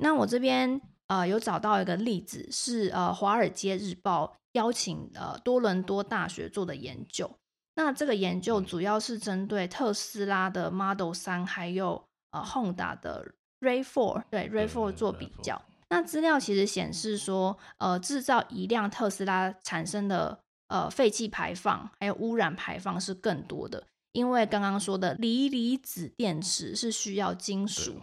[0.00, 7.28] 那我这边呃有找到一个例子，是呃《华尔街日报》邀请呃多伦多大学做的研究。
[7.74, 15.60] 那这个研究主要是针对特斯拉的 Model 三还有呃 Honda 的 RAV4，对 Ray Four 做比较。
[15.94, 28.00] 那资料其实显示说，呃，制造一辆特斯拉产生的呃废气排放还有污染排放是更多的，因为刚刚说的锂离子电池是需要金属。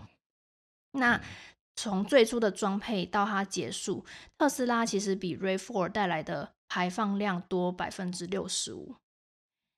[0.93, 1.19] 那
[1.75, 4.05] 从最初的装配到它结束，
[4.37, 8.95] 特斯拉其实比 RAV4 带来的排放量多百分之六十五。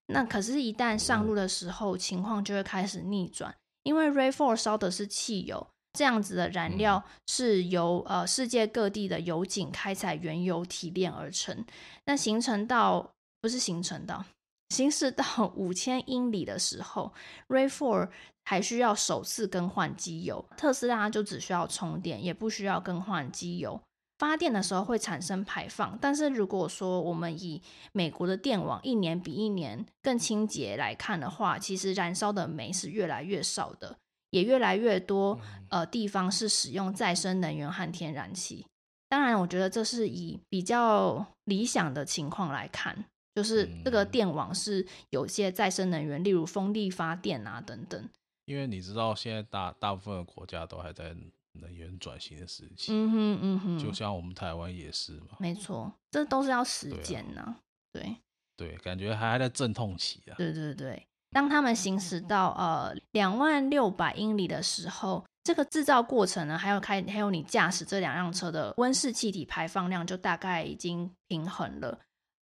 [0.08, 5.66] 那可是，一旦上路的时候，情况就会开始逆转，因为 RAV4 烧的是汽油。
[5.94, 11.64] 这样子的燃料是由呃世界各地的油井开采原油提炼而成。
[12.06, 14.26] 那形成到不是形成到
[14.70, 15.24] 行驶到
[15.56, 17.14] 五千英里的时候
[17.48, 18.10] ，RAV4
[18.44, 20.44] 还需要首次更换机油。
[20.58, 23.80] 特斯拉就只需要充电，也不需要更换机油。
[24.18, 33.98] 发电的时候会产生排放，但是如果说我们以美国的电网一年比一年更清洁来看的话，其实燃烧的煤是越来越少的。
[34.34, 38.66] 也越来越多呃地方是使用再生能源和天然气。
[39.08, 43.06] 当然，我觉得这是以比较理想的情况来看，
[43.36, 48.10] 就是这个电网是有些再生能源，例如风力发电啊等等。
[48.46, 51.16] 因为你知道，现在大大部分的国家都还在
[51.54, 55.38] 能源转型的时期，嗯哼嗯哼，就像我们台湾也是嘛。
[55.38, 57.56] 没错，这都是要时间呢。
[57.92, 58.16] 对
[58.58, 60.34] 对，感觉还还在阵痛期啊。
[60.38, 61.08] 对对对。
[61.34, 72.00] 当他们行驶到呃两万六百英里的时候，这个制造过程呢，还有开还有你驾驶这两辆车的温室气体排放量就大概已经平衡了，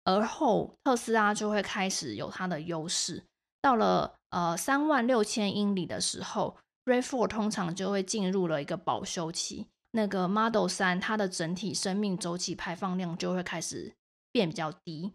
[0.05, 3.25] 而后特斯拉就会开始有它的优势。
[3.61, 13.95] 到了呃三万六千英里的时候，RAV4 通常就会进入了一个保修期，那个 Model 三它的整体生命周期排放量就会开始
[14.31, 15.15] 变比较低。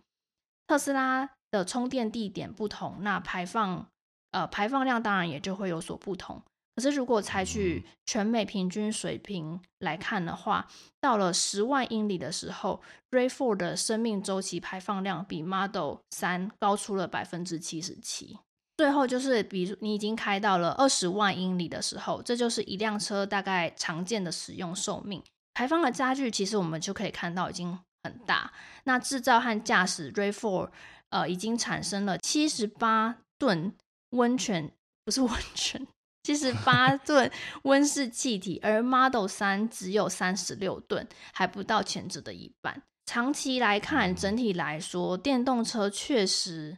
[0.68, 3.86] 特斯拉的充电地点不同，那排放
[4.32, 6.41] 呃排放量当然也就会有所不同。
[6.74, 10.66] 可是如果采取全美平均水平来看的话，
[11.02, 12.82] 到了十万英里的时候
[13.12, 18.39] ，RAV4 的生命周期排放量比 Model 三高出了百分之七十七。
[18.78, 25.22] 最后就是，比如你已经开到了二十万英里的时候，这就是一辆车大概常见的使用寿命。
[25.54, 28.54] 排放的差距其实我们就可以看到已经很大。
[28.86, 30.70] 那制造和驾驶 RAV4。
[31.12, 33.74] 呃，已经产生了七十八吨
[34.09, 34.74] 温泉，
[35.05, 35.88] 不是温泉，
[36.24, 37.32] 七十八 吨
[37.64, 42.84] 温室气体，而 Model 三只有三十六吨，还不到前者的一半。
[43.05, 46.78] 长期来看，整体来说，电动车确实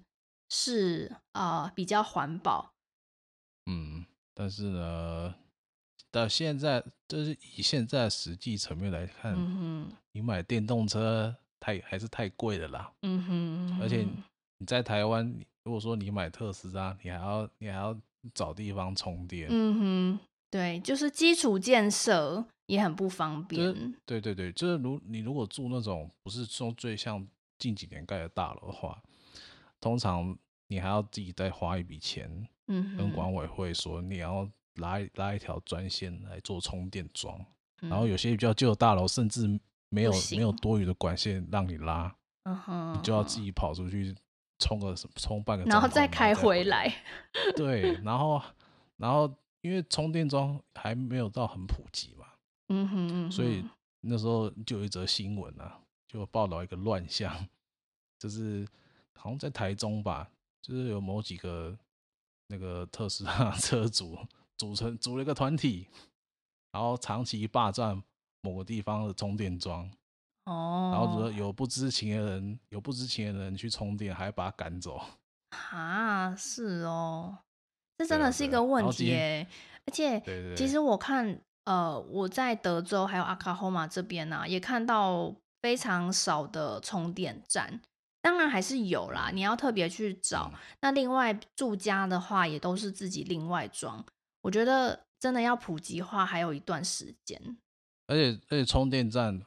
[0.50, 2.74] 是啊、呃、比较环保。
[3.68, 5.36] 嗯，但是呢，
[6.10, 12.92] 到现在就是以现在实际层面来看，嗯哼，你买电动车太还是太贵了啦。
[13.04, 14.06] 嗯哼，而且
[14.58, 15.34] 你在台湾，
[15.64, 17.98] 如果说你买特斯拉，你还要你还要
[18.34, 19.48] 找地方充电。
[19.50, 20.20] 嗯哼，
[20.52, 23.64] 对，就是基础建设也很不方便。
[23.64, 27.26] 就是、对对对，就是如你如果住那种不是说最像
[27.58, 29.02] 近几年盖的大楼的话，
[29.80, 30.38] 通常
[30.68, 32.46] 你还要自己再花一笔钱。
[32.68, 37.38] 嗯，跟管委会说你要拉拉一条专线来做充电桩，
[37.82, 39.60] 嗯，然后有些比较旧的大楼甚至
[39.94, 42.14] 没有没有多余的管线让你拉，
[42.44, 44.16] 嗯哼，你就要自己跑出去
[44.60, 46.94] 充个充半个，然后再开回来。
[47.56, 48.42] 对， 然后
[48.98, 49.32] 然后
[49.62, 52.26] 因为充电桩还没有到很普及嘛，
[52.70, 53.64] 嗯哼，嗯哼，所以
[54.02, 57.48] 那时候就有一则新闻啊，就报道一个乱象，
[58.18, 58.68] 就是
[59.14, 60.30] 好像在台中吧，
[60.62, 61.78] 就是有某几个。
[62.50, 64.16] 那个特斯拉 车主
[64.58, 65.88] 组成组了一个团体，
[66.72, 68.04] 然后长期霸占
[68.44, 69.90] 某个地方的充电桩。
[70.46, 75.02] 哦，然后说有不知情的人，有不知情的人去充电，还把他赶走。
[75.72, 77.38] 啊，是哦，
[77.98, 79.48] 这真的是一个问题耶。
[79.86, 80.22] 而且，
[80.56, 87.82] 其实我看，呃，我在德州还有阿卡霍马这边呢、啊，也看到非常少的充电站。
[88.22, 90.50] 当然还是有啦，你要特别去找。
[90.54, 90.60] 嗯。
[90.82, 94.04] 那另外住家的话，也都是自己另外装。
[94.42, 97.58] 我觉得真的要普及化，还有一段时间。
[98.08, 99.42] 而且而且充电站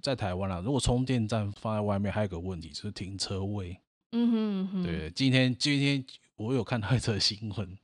[0.00, 3.78] 在台湾啊，如果充电站放在外面，还有个问题就是停车位。
[4.12, 4.82] 嗯哼嗯哼。
[4.82, 6.04] 对，今天今天
[6.36, 7.78] 我有看到一则新闻，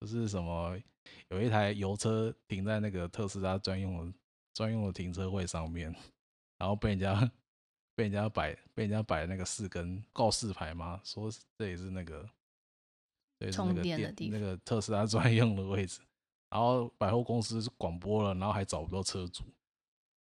[0.00, 0.78] 就是什么
[1.28, 4.18] 有一台油车停在那个特斯拉专用的
[4.52, 5.94] 专用的停车位上面，
[6.58, 7.30] 然后被人家。
[7.94, 10.98] 被人家摆被人家摆那个四根告示牌吗？
[11.04, 12.26] 说这也是那个，
[13.38, 16.00] 对，充电的地方，那个特斯拉专用的位置。
[16.48, 19.44] 然后百货公司广播了，然后还找不到车主，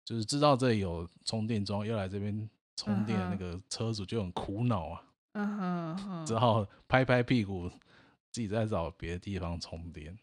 [0.09, 5.02] 就是知道这里有充电桩，要来这边充电的那个车主就很苦恼啊。
[5.32, 7.68] 嗯哼，只好拍拍屁股，
[8.32, 10.18] 自己再找别的地方充电。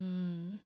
[0.00, 0.60] 嗯，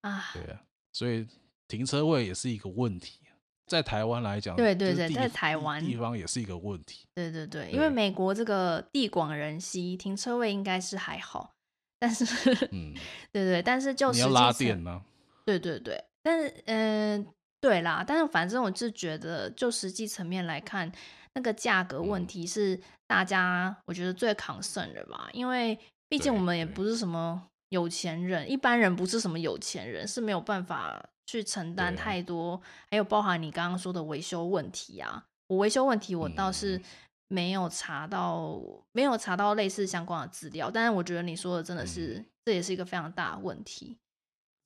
[0.00, 0.60] 啊，对啊，
[0.92, 1.28] 所以
[1.68, 3.20] 停车位也是一个问题。
[3.68, 7.06] 在台湾来讲，对对对，在台湾地方也是一个问题。
[7.14, 11.54] 对对对，因为美国这个地广人稀，停车位应该是还好，
[12.00, 12.24] 但是，
[12.72, 12.92] 嗯，
[13.30, 15.04] 对对，但是就你要拉电呢？
[15.44, 20.90] 对对对，但是嗯、呃，对啦，但是反正我是觉得，就实际层面来看，
[21.34, 25.78] 那个价格问题是大家我觉得最 concern 的吧，因为
[26.08, 31.10] 毕竟我们也不是什么有钱人，一般人不是什么有钱人，是没有办法。
[31.28, 35.24] 去承担太多，还有包含你刚刚说的维修问题啊。
[35.48, 36.80] 我维修问题，我倒是
[37.26, 40.70] 没有查到，嗯、没有查到类似相关的资料。
[40.70, 43.98] 但是我觉得你说的真的是，嗯、这也是一个非常大的问题。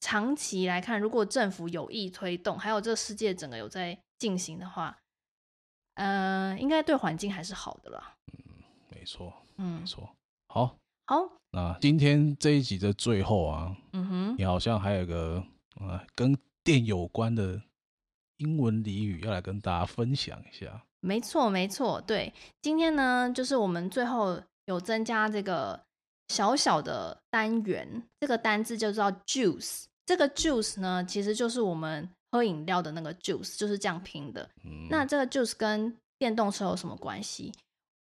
[0.00, 4.98] 长期来看，如果政府有意推动，还有这个世界整个有在进行的话，
[5.94, 8.16] 呃，应该对环境还是好的啦。
[8.32, 8.42] 嗯，
[8.88, 10.08] 没错，嗯，没错。
[10.48, 10.76] 好，
[11.06, 15.44] 好，那今天这一集的最后啊，嗯哼，你好像还有个
[15.76, 16.36] 啊跟。
[16.62, 17.62] 电有关的
[18.36, 20.84] 英文俚语要来跟大家分享一下。
[21.00, 25.82] 没错，没错，对，今天呢，就是我们最后有增加这个
[26.28, 29.84] 小小的单元，这个单字就叫 juice。
[30.10, 34.50] 这个 juice 呢，其实就是我们喝饮料的那个 juice，就是这样拼的。
[34.64, 34.88] 嗯。
[34.90, 37.52] 那这个 juice 跟电动车有什么关系？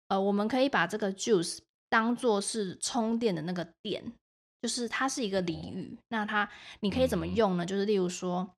[0.08, 4.12] 呃，我们可以把这个 juice 当做是充电的那个电。
[4.60, 6.50] 就是它是一个俚语，那它
[6.80, 7.64] 你可以怎么用呢？
[7.64, 8.50] 就是例如说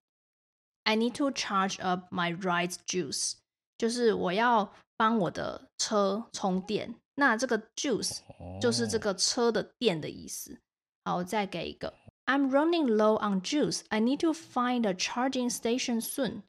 [0.85, 3.33] ，I need to charge up my ride's juice，
[3.77, 6.95] 就是我要帮我的车充电。
[7.15, 8.19] 那这个 juice
[8.61, 10.57] 就是这个车的电的意思。
[11.03, 11.93] 好，我再给一个
[12.25, 13.81] ，I'm running low on juice.
[13.89, 16.43] I need to find a charging station soon。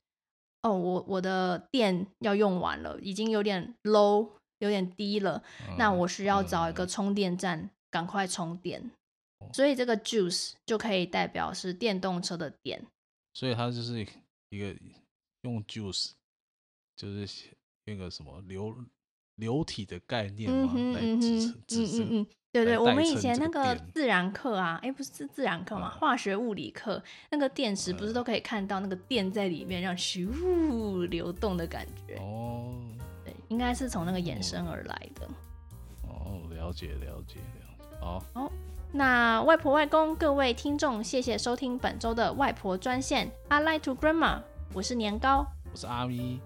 [0.62, 5.42] 哦，我我的电要用完了，已经有点 low，有点低了。
[5.76, 8.90] 那我需要找一个充电站，赶快充电。
[9.52, 12.86] 所以这个 juice 就可以代表是电动车的电，
[13.34, 14.06] 所以它就是
[14.50, 14.76] 一个
[15.40, 16.12] 用 juice，
[16.94, 17.50] 就是
[17.84, 18.72] 那个什么流
[19.42, 22.26] 流体的概念嘛、嗯、来支撑支撑。
[22.52, 32.74] 对对，我们以前那个自然课啊，哎，不是自然课嘛，化学物理课、那个电池不是都可以看到那个电在里面让咻流动的感觉哦。
[33.24, 35.26] 对，应该是从那个延伸而来的。
[36.02, 37.96] 哦，了解了解了解。
[38.02, 38.52] 哦哦，
[38.92, 43.32] 那外婆外公各位听众，谢谢收听本周的外婆专线。
[43.48, 44.42] I like to grandma，
[44.74, 46.38] 我是年糕，我是阿咪。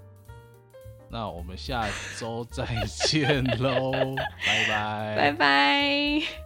[1.08, 1.88] 那我们下
[2.18, 3.92] 周再见喽
[4.46, 5.16] 拜拜。
[5.16, 6.45] 拜拜。